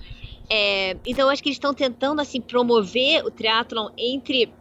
[0.55, 4.53] É, então, acho que eles estão tentando, assim, promover o triatlon entre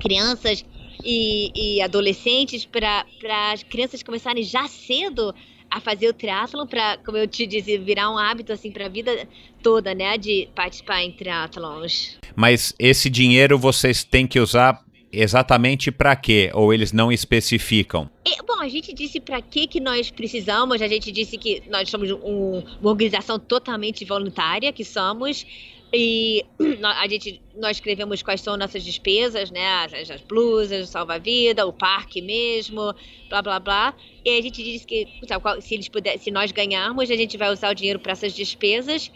[0.00, 0.64] crianças
[1.04, 3.04] e, e adolescentes para
[3.52, 5.34] as crianças começarem já cedo
[5.70, 8.88] a fazer o triatlon para, como eu te disse, virar um hábito assim para a
[8.88, 9.28] vida
[9.62, 12.18] toda, né, de participar em triatlons.
[12.34, 16.50] Mas esse dinheiro vocês têm que usar exatamente para quê?
[16.54, 18.08] Ou eles não especificam?
[18.24, 20.80] E, bom, a gente disse para que que nós precisamos.
[20.80, 25.46] A gente disse que nós somos um, uma organização totalmente voluntária, que somos.
[25.92, 26.44] E
[26.82, 29.66] a gente, nós escrevemos quais são nossas despesas, né?
[29.84, 32.94] As, as blusas, o salva-vida, o parque mesmo,
[33.28, 33.94] blá blá blá.
[34.24, 37.52] E a gente disse que sabe, se eles puder, se nós ganharmos, a gente vai
[37.52, 39.10] usar o dinheiro para essas despesas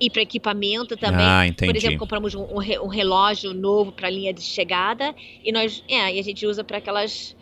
[0.00, 1.26] e para equipamento também.
[1.26, 1.70] Ah, entendi.
[1.70, 6.14] Por exemplo, compramos um, um relógio novo para a linha de chegada e nós, é,
[6.14, 7.36] e a gente usa para aquelas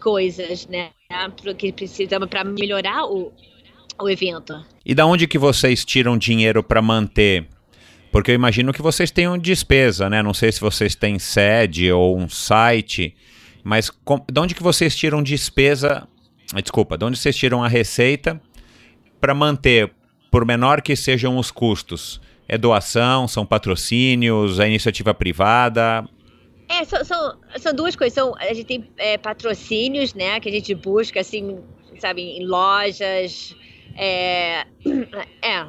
[0.00, 0.90] coisas, né?
[1.58, 3.32] Que precisamos para melhorar o,
[3.98, 4.64] o evento.
[4.84, 7.48] E da onde que vocês tiram dinheiro para manter
[8.16, 10.22] porque eu imagino que vocês tenham despesa, né?
[10.22, 13.14] Não sei se vocês têm sede ou um site,
[13.62, 16.08] mas com, de onde que vocês tiram despesa?
[16.62, 18.40] Desculpa, de onde vocês tiram a receita
[19.20, 19.92] para manter,
[20.36, 22.20] por menor que sejam os custos?
[22.46, 26.06] É doação, são patrocínios, é iniciativa privada?
[26.68, 28.12] É, são, são, são duas coisas.
[28.12, 31.58] São, a gente tem é, patrocínios, né, que a gente busca, assim,
[31.98, 33.56] sabe, em lojas.
[33.96, 34.66] É,
[35.40, 35.66] é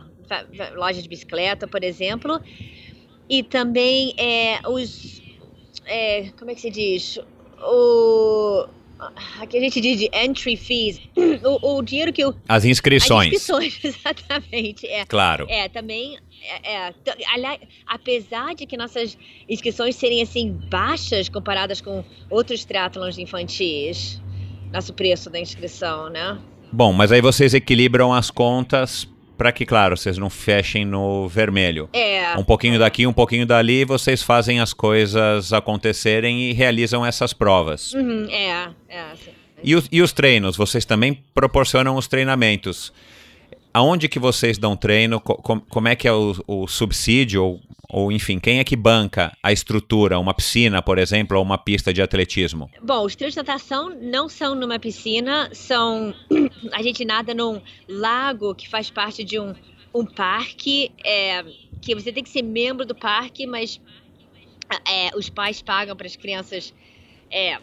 [0.76, 2.38] loja de bicicleta, por exemplo.
[3.30, 5.22] E também é, os.
[5.86, 7.18] É, como é que se diz?
[7.62, 8.68] O.
[9.40, 11.00] Aqui a gente diz de entry fees.
[11.44, 12.34] O, o dinheiro que o.
[12.48, 13.28] As inscrições.
[13.28, 14.88] As inscrições, exatamente.
[14.88, 15.46] É, claro.
[15.50, 16.18] É, também.
[16.64, 16.94] É, é,
[17.86, 19.18] apesar de que nossas
[19.50, 24.22] inscrições serem assim baixas comparadas com outros triatlons infantis,
[24.72, 26.40] nosso preço da inscrição, né?
[26.72, 31.90] Bom, mas aí vocês equilibram as contas para que, claro, vocês não fechem no vermelho.
[31.94, 32.36] É.
[32.38, 37.94] Um pouquinho daqui, um pouquinho dali, vocês fazem as coisas acontecerem e realizam essas provas.
[37.94, 39.04] Uhum, é, é.
[39.24, 39.32] Sim.
[39.64, 40.56] E, os, e os treinos?
[40.56, 42.94] Vocês também proporcionam os treinamentos.
[43.78, 45.22] Aonde que vocês dão treino?
[45.22, 45.36] Co
[45.70, 47.44] como é que é o, o subsídio?
[47.44, 50.18] Ou, ou, enfim, quem é que banca a estrutura?
[50.18, 52.72] Uma piscina, por exemplo, ou uma pista de atletismo?
[52.82, 56.12] Bom, os treinos de natação não são numa piscina, são.
[56.74, 59.54] A gente nada num lago que faz parte de um,
[59.94, 61.46] um parque, é,
[61.80, 63.80] que você tem que ser membro do parque, mas
[64.88, 66.74] é, os pais pagam para as crianças
[67.30, 67.60] é,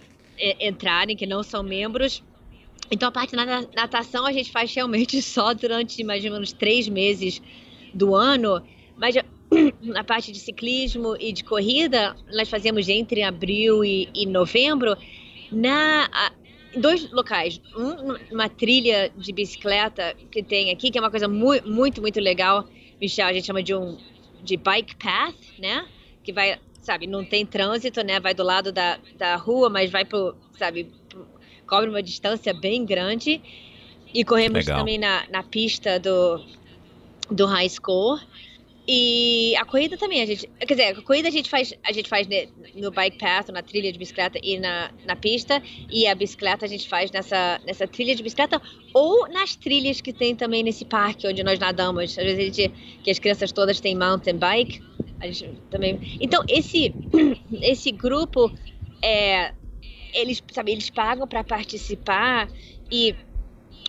[0.60, 2.22] entrarem, que não são membros.
[2.94, 6.88] Então a parte da natação a gente faz realmente só durante mais ou menos três
[6.88, 7.42] meses
[7.92, 8.62] do ano,
[8.96, 9.16] mas
[9.96, 14.96] a parte de ciclismo e de corrida nós fazemos entre abril e, e novembro
[15.50, 16.08] na
[16.76, 21.68] dois locais, um, uma trilha de bicicleta que tem aqui que é uma coisa muito
[21.68, 22.68] muito muito legal,
[23.00, 23.98] Michel, a gente chama de um
[24.42, 25.86] de bike path, né?
[26.22, 28.20] Que vai, sabe, não tem trânsito, né?
[28.20, 30.92] Vai do lado da, da rua, mas vai pro, sabe,
[31.74, 33.40] cobre uma distância bem grande.
[34.12, 34.78] E corremos Legal.
[34.78, 36.40] também na, na pista do,
[37.28, 38.20] do high school.
[38.86, 40.46] E a corrida também, a gente.
[40.60, 42.28] Quer dizer, a corrida a gente faz, a gente faz
[42.76, 45.60] no bike path, na trilha de bicicleta e na, na pista.
[45.90, 48.62] E a bicicleta a gente faz nessa, nessa trilha de bicicleta
[48.92, 52.16] ou nas trilhas que tem também nesse parque onde nós nadamos.
[52.16, 54.80] Às vezes a gente, que as crianças todas têm mountain bike.
[55.18, 56.18] A gente também.
[56.20, 56.94] Então, esse,
[57.62, 58.52] esse grupo
[59.02, 59.54] é,
[60.14, 62.48] eles, sabe, eles pagam para participar
[62.90, 63.14] e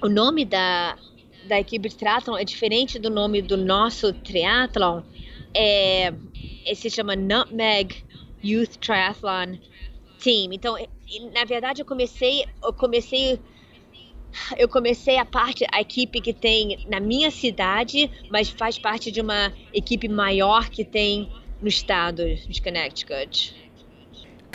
[0.02, 0.98] o nome da,
[1.48, 5.02] da equipe de triatlon é diferente do nome do nosso triatlon.
[5.54, 6.14] É,
[6.74, 8.04] se chama Nutmeg
[8.44, 9.58] Youth Triathlon
[10.20, 10.54] Team.
[10.54, 10.76] Então,
[11.34, 13.40] na verdade, eu comecei, eu comecei,
[14.58, 19.22] eu comecei a parte, a equipe que tem na minha cidade, mas faz parte de
[19.22, 23.65] uma equipe maior que tem no estado de Connecticut.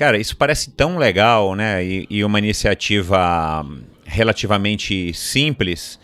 [0.01, 1.85] Cara, isso parece tão legal, né?
[1.85, 3.67] E, e uma iniciativa
[4.07, 6.01] relativamente simples.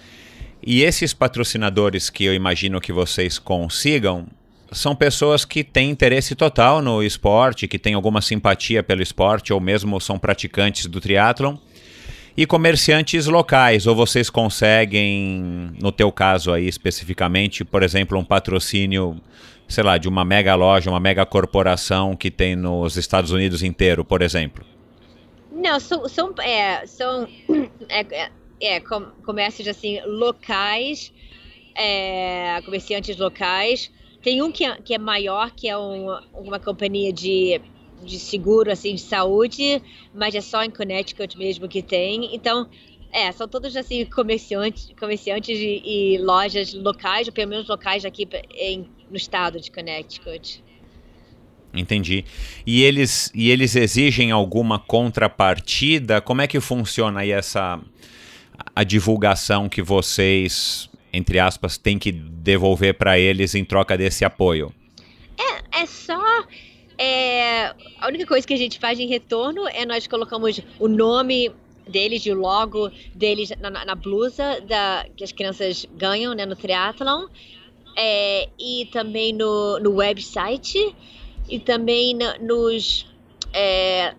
[0.63, 4.27] E esses patrocinadores que eu imagino que vocês consigam
[4.71, 9.61] são pessoas que têm interesse total no esporte, que têm alguma simpatia pelo esporte ou
[9.61, 11.57] mesmo são praticantes do triatlon
[12.37, 19.17] e comerciantes locais, ou vocês conseguem, no teu caso aí especificamente, por exemplo, um patrocínio
[19.69, 24.05] sei lá, de uma mega loja, uma mega corporação que tem nos Estados Unidos inteiro,
[24.05, 24.65] por exemplo?
[25.51, 27.27] Não, são, são, é, são
[27.89, 31.13] é, é, é comércios assim locais
[31.77, 33.93] é, comerciantes locais.
[34.23, 37.61] Tem um que é, que é maior, que é um, uma companhia de,
[38.03, 42.35] de seguro, assim, de saúde, mas é só em Connecticut mesmo que tem.
[42.35, 42.69] Então,
[43.13, 48.27] é, são todos assim comerciantes, comerciantes e, e lojas locais, ou pelo menos locais aqui
[48.55, 50.63] em, no estado de Connecticut.
[51.75, 52.25] Entendi.
[52.67, 56.21] E eles, e eles exigem alguma contrapartida?
[56.21, 57.81] Como é que funciona aí essa
[58.75, 64.73] a divulgação que vocês, entre aspas, têm que devolver para eles em troca desse apoio?
[65.39, 66.45] É, é só.
[66.99, 71.53] É, a única coisa que a gente faz em retorno é nós colocamos o nome
[71.87, 76.57] deles e o logo deles na, na blusa da, que as crianças ganham né, no
[76.57, 77.27] triathlon.
[77.97, 80.95] É, e também no, no website
[81.49, 83.07] e também na, nos.
[83.53, 84.15] É,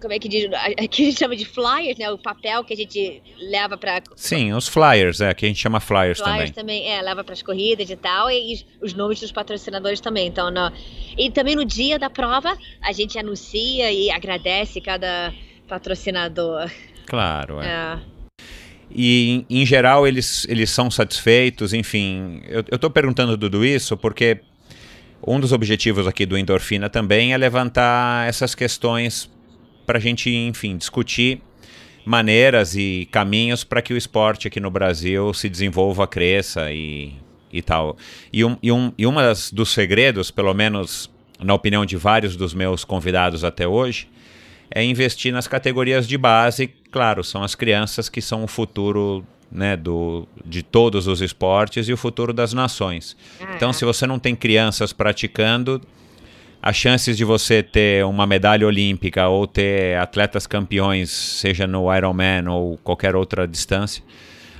[0.00, 0.50] como é que diz?
[0.52, 2.10] Aqui a gente chama de flyers, né?
[2.10, 4.02] O papel que a gente leva para.
[4.16, 6.82] Sim, os flyers, é, que a gente chama flyers, flyers também.
[6.82, 10.26] também, é, leva para as corridas e tal, e, e, os nomes dos patrocinadores também.
[10.26, 10.72] Então, no,
[11.16, 15.32] e também no dia da prova, a gente anuncia e agradece cada
[15.68, 16.70] patrocinador.
[17.06, 17.66] Claro, é.
[17.66, 18.19] é.
[18.92, 22.42] E, em, geral, eles, eles são satisfeitos, enfim.
[22.48, 24.40] Eu, tô perguntando tudo isso porque
[25.26, 29.30] um dos objetivos aqui do Endorfina também é levantar essas questões
[29.86, 31.40] para a gente, enfim, discutir
[32.04, 37.14] maneiras e caminhos para que o esporte aqui no Brasil se desenvolva, cresça e,
[37.52, 37.96] e tal.
[38.32, 42.36] E, um, e, um, e uma das, dos segredos, pelo menos na opinião de vários
[42.36, 44.08] dos meus convidados até hoje,
[44.70, 46.68] é investir nas categorias de base.
[46.90, 51.92] Claro, são as crianças que são o futuro né, do, de todos os esportes e
[51.92, 53.16] o futuro das nações.
[53.56, 55.80] Então, se você não tem crianças praticando,
[56.62, 62.48] as chances de você ter uma medalha olímpica ou ter atletas campeões, seja no Ironman
[62.48, 64.04] ou qualquer outra distância,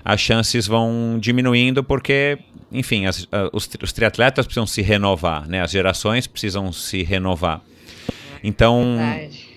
[0.04, 2.38] as chances vão diminuindo porque,
[2.72, 5.60] enfim, as, os, os triatletas precisam se renovar, né?
[5.60, 7.60] as gerações precisam se renovar.
[8.42, 9.49] Então, Verdade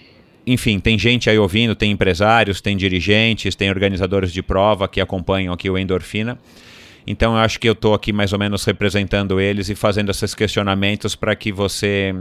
[0.46, 5.54] enfim, tem gente aí ouvindo, tem empresários, tem dirigentes, tem organizadores de prova que acompanham
[5.54, 6.38] aqui o Endorfina.
[7.06, 10.34] Então eu acho que eu estou aqui mais ou menos representando eles e fazendo esses
[10.34, 12.16] questionamentos para que você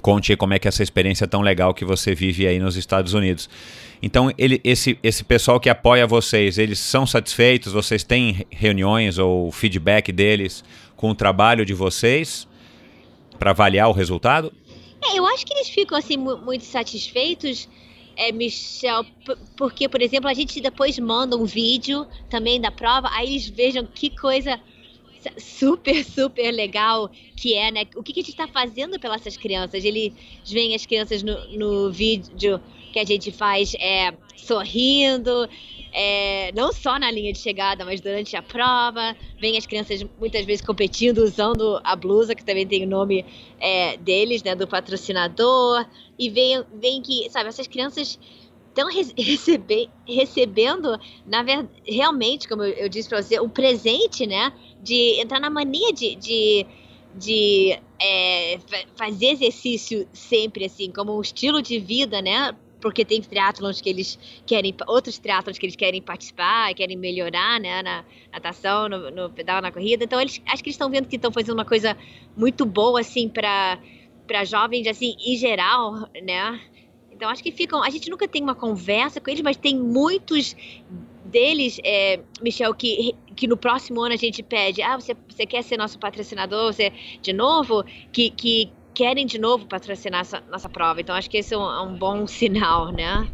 [0.00, 3.14] conte como é que é essa experiência tão legal que você vive aí nos Estados
[3.14, 3.48] Unidos.
[4.00, 7.72] Então, ele, esse, esse pessoal que apoia vocês, eles são satisfeitos?
[7.72, 10.64] Vocês têm reuniões ou feedback deles
[10.96, 12.46] com o trabalho de vocês
[13.38, 14.52] para avaliar o resultado?
[15.10, 17.68] É, eu acho que eles ficam assim muito satisfeitos,
[18.16, 19.06] é, Michel,
[19.56, 23.86] porque, por exemplo, a gente depois manda um vídeo também da prova, aí eles vejam
[23.86, 24.60] que coisa
[25.38, 27.84] super, super legal que é, né?
[27.96, 29.84] O que, que a gente está fazendo pelas crianças?
[29.84, 30.12] Eles
[30.46, 32.60] veem as crianças no, no vídeo
[33.04, 35.48] que a gente faz é, sorrindo,
[35.92, 39.16] é, não só na linha de chegada, mas durante a prova.
[39.40, 43.24] Vem as crianças muitas vezes competindo usando a blusa, que também tem o nome
[43.60, 45.86] é, deles, né, do patrocinador.
[46.18, 48.18] E vem, vem que, sabe, essas crianças
[48.68, 55.20] estão recebe, recebendo, na verdade, realmente, como eu, disse para você, o presente, né, de
[55.20, 56.66] entrar na mania de, de
[57.14, 58.58] de é,
[58.94, 62.54] fazer exercício sempre assim como um estilo de vida, né?
[62.80, 67.82] Porque tem triatlons que eles querem, outros triatlons que eles querem participar, querem melhorar, né,
[67.82, 70.04] na natação, no, no pedal, na corrida.
[70.04, 71.96] Então eles, acho que eles estão vendo que estão fazendo uma coisa
[72.36, 73.78] muito boa, assim, para
[74.26, 76.60] para jovens, assim, em geral, né?
[77.10, 80.54] Então acho que ficam, a gente nunca tem uma conversa com eles, mas tem muitos
[81.24, 85.62] deles, é, Michel, que, que no próximo ano a gente pede, ah, você, você quer
[85.64, 91.00] ser nosso patrocinador, você, de novo, que, que querem de novo patrocinar essa nossa prova.
[91.00, 93.28] Então acho que esse é um, é um bom sinal, né?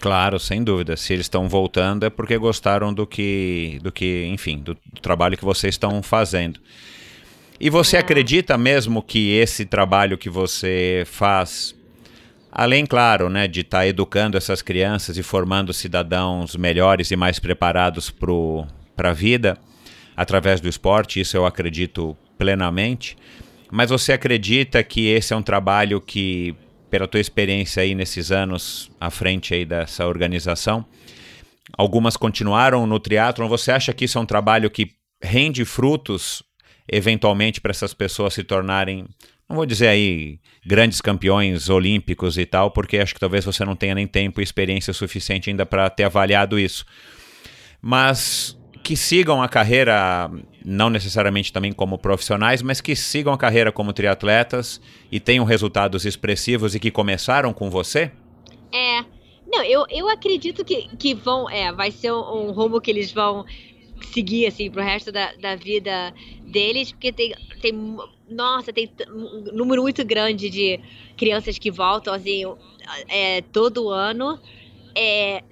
[0.00, 0.98] Claro, sem dúvida.
[0.98, 5.38] Se eles estão voltando é porque gostaram do que, do que, enfim, do, do trabalho
[5.38, 6.60] que vocês estão fazendo.
[7.58, 8.00] E você é.
[8.00, 11.74] acredita mesmo que esse trabalho que você faz,
[12.52, 17.38] além, claro, né, de estar tá educando essas crianças e formando cidadãos melhores e mais
[17.38, 19.56] preparados para a vida
[20.14, 23.16] através do esporte, isso eu acredito plenamente.
[23.70, 26.54] Mas você acredita que esse é um trabalho que,
[26.90, 30.84] pela tua experiência aí nesses anos à frente aí dessa organização,
[31.76, 34.92] algumas continuaram no triatlon, você acha que isso é um trabalho que
[35.22, 36.42] rende frutos
[36.90, 39.06] eventualmente para essas pessoas se tornarem,
[39.48, 43.76] não vou dizer aí grandes campeões olímpicos e tal, porque acho que talvez você não
[43.76, 46.86] tenha nem tempo e experiência suficiente ainda para ter avaliado isso.
[47.80, 48.58] Mas
[48.88, 50.30] que sigam a carreira,
[50.64, 54.80] não necessariamente também como profissionais, mas que sigam a carreira como triatletas
[55.12, 58.10] e tenham resultados expressivos e que começaram com você?
[58.72, 59.04] É.
[59.46, 61.50] Não, eu, eu acredito que, que vão.
[61.50, 63.44] É, vai ser um, um rumo que eles vão
[64.10, 66.14] seguir assim pro resto da, da vida
[66.46, 67.74] deles, porque tem, tem
[68.26, 70.80] nossa, tem um número muito grande de
[71.14, 72.42] crianças que voltam assim
[73.06, 74.40] é, todo ano.
[74.94, 75.44] É,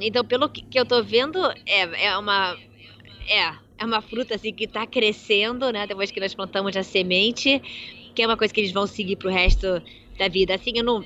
[0.00, 2.56] então, pelo que, eu tô vendo, é, é uma
[3.28, 5.86] é, é uma fruta assim que está crescendo, né?
[5.86, 7.60] Depois que nós plantamos a semente,
[8.14, 9.82] que é uma coisa que eles vão seguir pro resto
[10.18, 10.54] da vida.
[10.54, 11.04] Assim, eu não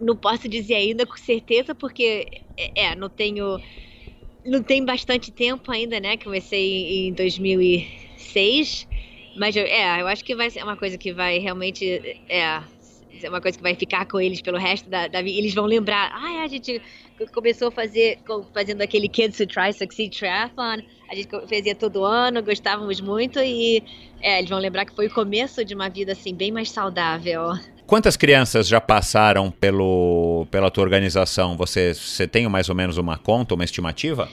[0.00, 2.26] não posso dizer ainda com certeza porque
[2.56, 3.60] é, é não tenho
[4.44, 6.16] não tem bastante tempo ainda, né?
[6.16, 8.88] Comecei em 2006,
[9.36, 11.84] mas eu, é, eu acho que vai ser uma coisa que vai realmente
[12.28, 12.62] é
[13.24, 15.38] é uma coisa que vai ficar com eles pelo resto da, da vida.
[15.38, 16.80] Eles vão lembrar, ah, a gente
[17.32, 18.18] começou a fazer,
[18.52, 23.82] fazendo aquele Kids Who Try Succeed Triathlon, a gente fazia todo ano, gostávamos muito e
[24.20, 27.52] é, eles vão lembrar que foi o começo de uma vida assim bem mais saudável.
[27.86, 31.56] Quantas crianças já passaram pelo, pela tua organização?
[31.56, 34.28] Você, você tem mais ou menos uma conta, uma estimativa?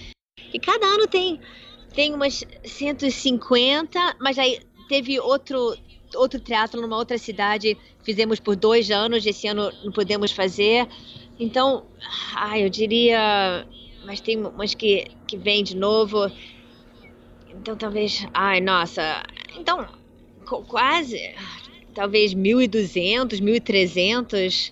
[0.53, 1.39] E cada ano tem,
[1.93, 4.59] tem umas 150, mas aí
[4.89, 5.73] teve outro
[6.15, 10.87] outro teatro numa outra cidade, fizemos por dois anos, esse ano não podemos fazer.
[11.39, 11.85] Então,
[12.33, 13.65] ai, eu diria,
[14.05, 16.31] mas tem umas que, que vem de novo.
[17.49, 19.23] Então talvez, ai, nossa,
[19.57, 19.87] então
[20.45, 21.33] quase,
[21.93, 24.71] talvez 1.200, 1.300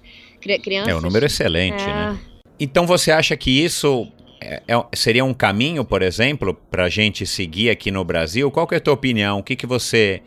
[0.62, 0.90] crianças.
[0.92, 1.88] É um número excelente, é...
[1.88, 2.20] né?
[2.60, 4.08] Então você acha que isso
[4.40, 8.52] é, é, seria um caminho, por exemplo, para a gente seguir aqui no Brasil?
[8.52, 9.40] Qual é a tua opinião?
[9.40, 10.22] O que, que você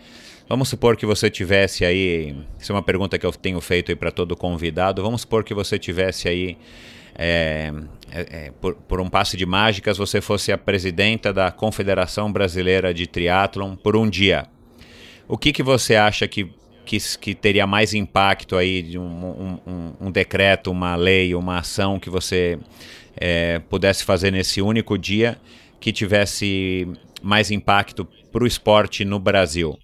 [0.49, 3.97] Vamos supor que você tivesse aí, isso é uma pergunta que eu tenho feito aí
[3.97, 5.03] para todo convidado.
[5.03, 6.57] Vamos supor que você tivesse aí,
[7.16, 7.72] é,
[8.12, 12.94] é, é, por, por, um passe de mágicas, você fosse a presidenta da Confederação Brasileira
[12.94, 14.47] de Triatlon por um dia.
[15.26, 16.49] O que, que você acha que,
[16.84, 21.99] que, que teria mais impacto aí de um, um, um, decreto, uma lei, uma ação
[21.99, 22.57] que você
[23.16, 25.38] é, pudesse fazer nesse único dia
[25.80, 26.86] que tivesse
[27.20, 29.76] mais impacto para o esporte no Brasil?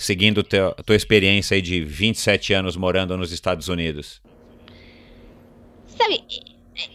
[0.00, 4.22] Seguindo a tua experiência aí de 27 anos morando nos Estados Unidos?
[5.86, 6.22] Sabe,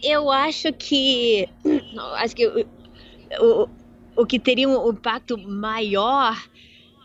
[0.02, 1.48] eu acho que
[2.16, 2.66] acho que o,
[3.40, 3.68] o,
[4.16, 6.36] o que teria um impacto maior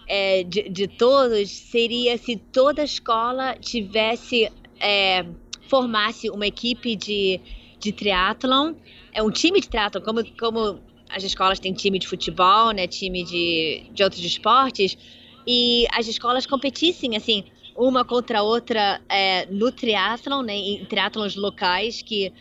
[0.08, 5.24] é, de, de todos seria se toda escola tivesse é,
[5.70, 7.40] formasse uma equipe de,
[7.80, 8.74] de triatlon,
[9.14, 10.80] é um time de triatlon, como, como
[11.10, 14.98] as escolas têm time de futebol, né, time de, de outros esportes,
[15.46, 17.44] e as escolas competissem, assim,
[17.76, 22.32] uma contra a outra é, no triatlon, né, em triatlons locais que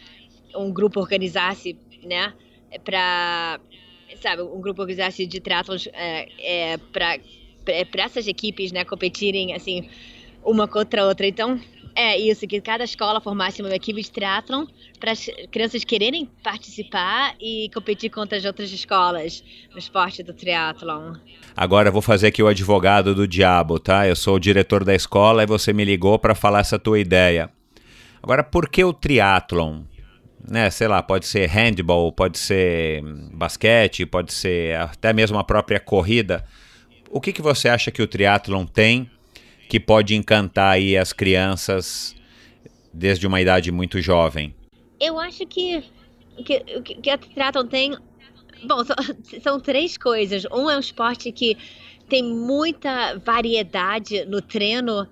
[0.55, 2.33] um grupo organizasse, né,
[2.85, 3.61] para,
[4.21, 9.89] sabe, um grupo organizasse de triatlons é, é, para essas equipes, né, competirem, assim,
[10.45, 11.27] uma contra a outra.
[11.27, 11.61] Então,
[11.95, 14.67] é isso, que cada escola formasse uma equipe de triatlon
[14.99, 21.15] para as crianças quererem participar e competir contra as outras escolas no esporte do triatlon.
[21.57, 24.07] Agora vou fazer aqui o advogado do diabo, tá?
[24.07, 27.51] Eu sou o diretor da escola e você me ligou para falar essa tua ideia.
[28.23, 29.83] Agora, por que o triatlon?
[30.49, 33.03] Né, sei lá, pode ser handball, pode ser
[33.35, 36.45] basquete, pode ser até mesmo a própria corrida.
[37.11, 39.11] O que, que você acha que o triatlon tem
[39.71, 42.17] que pode encantar aí as crianças
[42.93, 44.53] desde uma idade muito jovem?
[44.99, 45.83] Eu acho que
[46.45, 46.61] que,
[47.03, 47.97] que a triatlon tem
[48.65, 48.97] Bom, são,
[49.43, 50.45] são, três coisas.
[50.53, 51.57] Um é um esporte que
[52.09, 55.09] tem muita variedade no treino,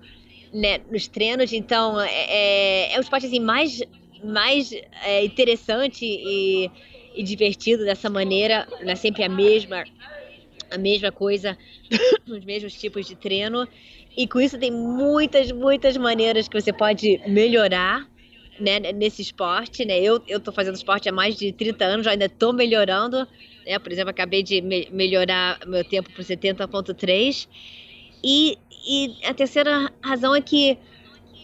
[0.53, 3.81] né, nos treinos, então é, é, é um esporte assim, mais,
[4.23, 4.71] mais
[5.03, 6.69] é, interessante e,
[7.15, 9.83] e, divertido dessa maneira, não é sempre a mesma,
[10.69, 11.57] a mesma coisa,
[12.27, 13.67] os mesmos tipos de treino.
[14.15, 18.07] E com isso tem muitas, muitas maneiras que você pode melhorar
[18.59, 19.99] né, nesse esporte, né?
[19.99, 23.27] Eu, eu fazendo esporte há mais de 30 anos, ainda estou melhorando,
[23.65, 23.79] né?
[23.79, 27.47] Por exemplo, acabei de me melhorar meu tempo para 70.3.
[28.23, 28.57] E,
[28.87, 30.77] e a terceira razão é que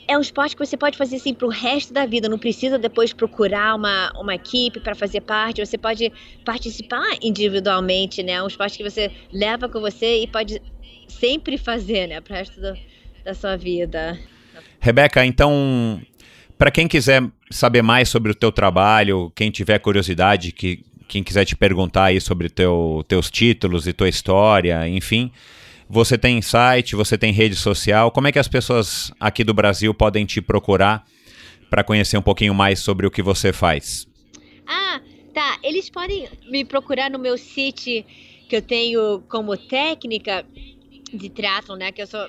[0.07, 2.29] é um esporte que você pode fazer assim para o resto da vida.
[2.29, 5.65] Não precisa depois procurar uma, uma equipe para fazer parte.
[5.65, 6.11] Você pode
[6.43, 8.33] participar individualmente, né?
[8.33, 10.61] É um esporte que você leva com você e pode
[11.07, 12.21] sempre fazer, né?
[12.21, 12.77] Para resto do,
[13.23, 14.19] da sua vida.
[14.79, 16.01] Rebeca, então
[16.57, 21.45] para quem quiser saber mais sobre o teu trabalho, quem tiver curiosidade, que, quem quiser
[21.45, 25.31] te perguntar aí sobre teu, teus títulos e tua história, enfim,
[25.89, 28.09] você tem site, você tem rede social.
[28.09, 31.05] Como é que as pessoas aqui do Brasil podem te procurar
[31.69, 34.07] para conhecer um pouquinho mais sobre o que você faz?
[34.65, 35.01] Ah,
[35.33, 35.59] tá.
[35.61, 38.05] Eles podem me procurar no meu site
[38.47, 40.45] que eu tenho como técnica
[41.15, 41.91] de triatlon, né?
[41.91, 42.27] Que eu sou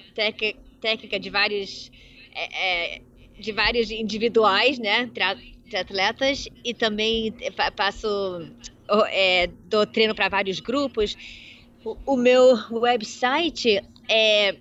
[0.80, 1.91] técnica de vários
[2.37, 3.01] é, é,
[3.39, 5.11] de vários individuais, né,
[5.64, 7.34] de atletas e também
[7.76, 8.51] faço
[9.11, 11.16] é, dou treino para vários grupos.
[11.84, 14.57] O, o, meu website é,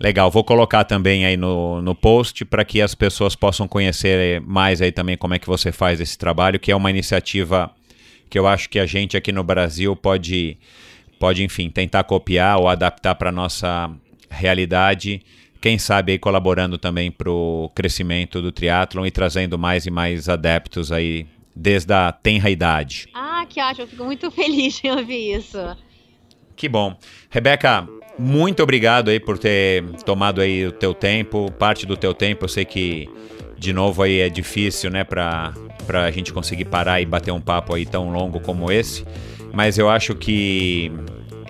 [0.00, 4.82] Legal, vou colocar também aí no, no post para que as pessoas possam conhecer mais
[4.82, 7.70] aí também como é que você faz esse trabalho, que é uma iniciativa
[8.28, 10.56] que eu acho que a gente aqui no Brasil pode,
[11.18, 13.90] pode enfim, tentar copiar ou adaptar para nossa
[14.30, 15.22] realidade
[15.64, 20.28] quem sabe aí colaborando também para o crescimento do triatlon e trazendo mais e mais
[20.28, 23.08] adeptos aí desde a tenra idade.
[23.14, 25.58] Ah, que ótimo, eu fico muito feliz em ouvir isso.
[26.54, 26.94] Que bom.
[27.30, 32.44] Rebeca, muito obrigado aí por ter tomado aí o teu tempo, parte do teu tempo.
[32.44, 33.08] Eu sei que
[33.64, 35.52] de novo aí é difícil, né, para
[35.86, 39.04] para a gente conseguir parar e bater um papo aí tão longo como esse,
[39.52, 40.90] mas eu acho que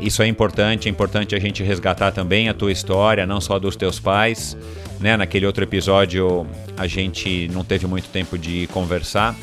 [0.01, 3.77] isso é importante, é importante a gente resgatar também a tua história, não só dos
[3.77, 4.57] teus pais.
[4.99, 5.17] Né?
[5.17, 6.47] Naquele outro episódio
[6.77, 9.37] a gente não teve muito tempo de conversar.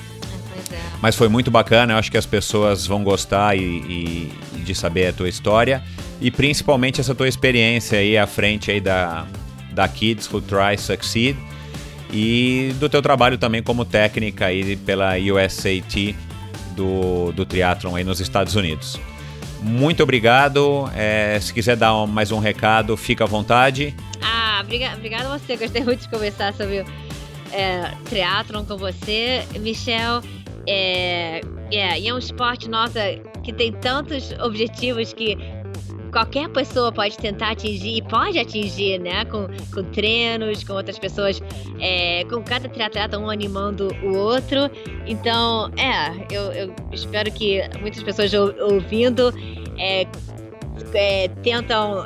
[0.71, 0.75] É.
[1.01, 4.31] Mas foi muito bacana, eu acho que as pessoas vão gostar e, e,
[4.63, 5.81] de saber a tua história
[6.19, 9.25] e principalmente essa tua experiência aí à frente aí da,
[9.71, 11.37] da Kids Who Try Succeed
[12.11, 16.15] e do teu trabalho também como técnica aí pela USAT
[16.75, 18.99] do, do triatlon aí nos Estados Unidos.
[19.61, 20.89] Muito obrigado.
[20.95, 23.95] É, se quiser dar um, mais um recado, fica à vontade.
[24.21, 25.55] Ah, obrigada, obrigada a você.
[25.57, 26.83] Gostei muito de conversar sobre
[27.51, 30.21] é, triatlon com você, Michel.
[30.67, 31.41] É,
[31.71, 32.99] é, e é um esporte, nossa,
[33.43, 35.37] que tem tantos objetivos que
[36.11, 39.25] qualquer pessoa pode tentar atingir e pode atingir, né?
[39.25, 41.41] Com, com treinos, com outras pessoas,
[41.79, 44.69] é, com cada triatleta um animando o outro.
[45.07, 49.33] Então, é, eu, eu espero que muitas pessoas ouvindo
[49.77, 50.05] é,
[50.93, 52.03] é, tentam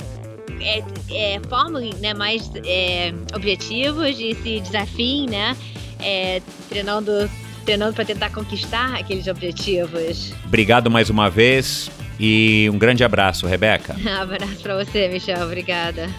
[0.62, 5.58] é, é, formem né, mais é, objetivos e se desafiem, né?
[6.00, 7.30] É, treinando
[7.66, 10.32] treinando para tentar conquistar aqueles objetivos.
[10.46, 11.90] Obrigado mais uma vez.
[12.20, 13.96] E um grande abraço, Rebeca.
[14.00, 15.44] Um abraço para você, Michel.
[15.44, 16.10] Obrigada.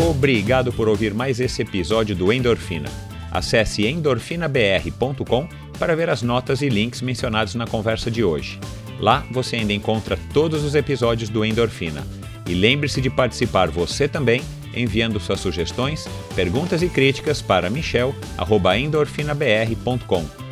[0.00, 2.88] Obrigado por ouvir mais esse episódio do Endorfina.
[3.30, 5.48] Acesse endorfinabr.com
[5.78, 8.60] para ver as notas e links mencionados na conversa de hoje.
[9.00, 12.06] Lá você ainda encontra todos os episódios do Endorfina.
[12.46, 14.42] E lembre-se de participar você também,
[14.74, 20.51] enviando suas sugestões, perguntas e críticas para michel.endorfinabr.com.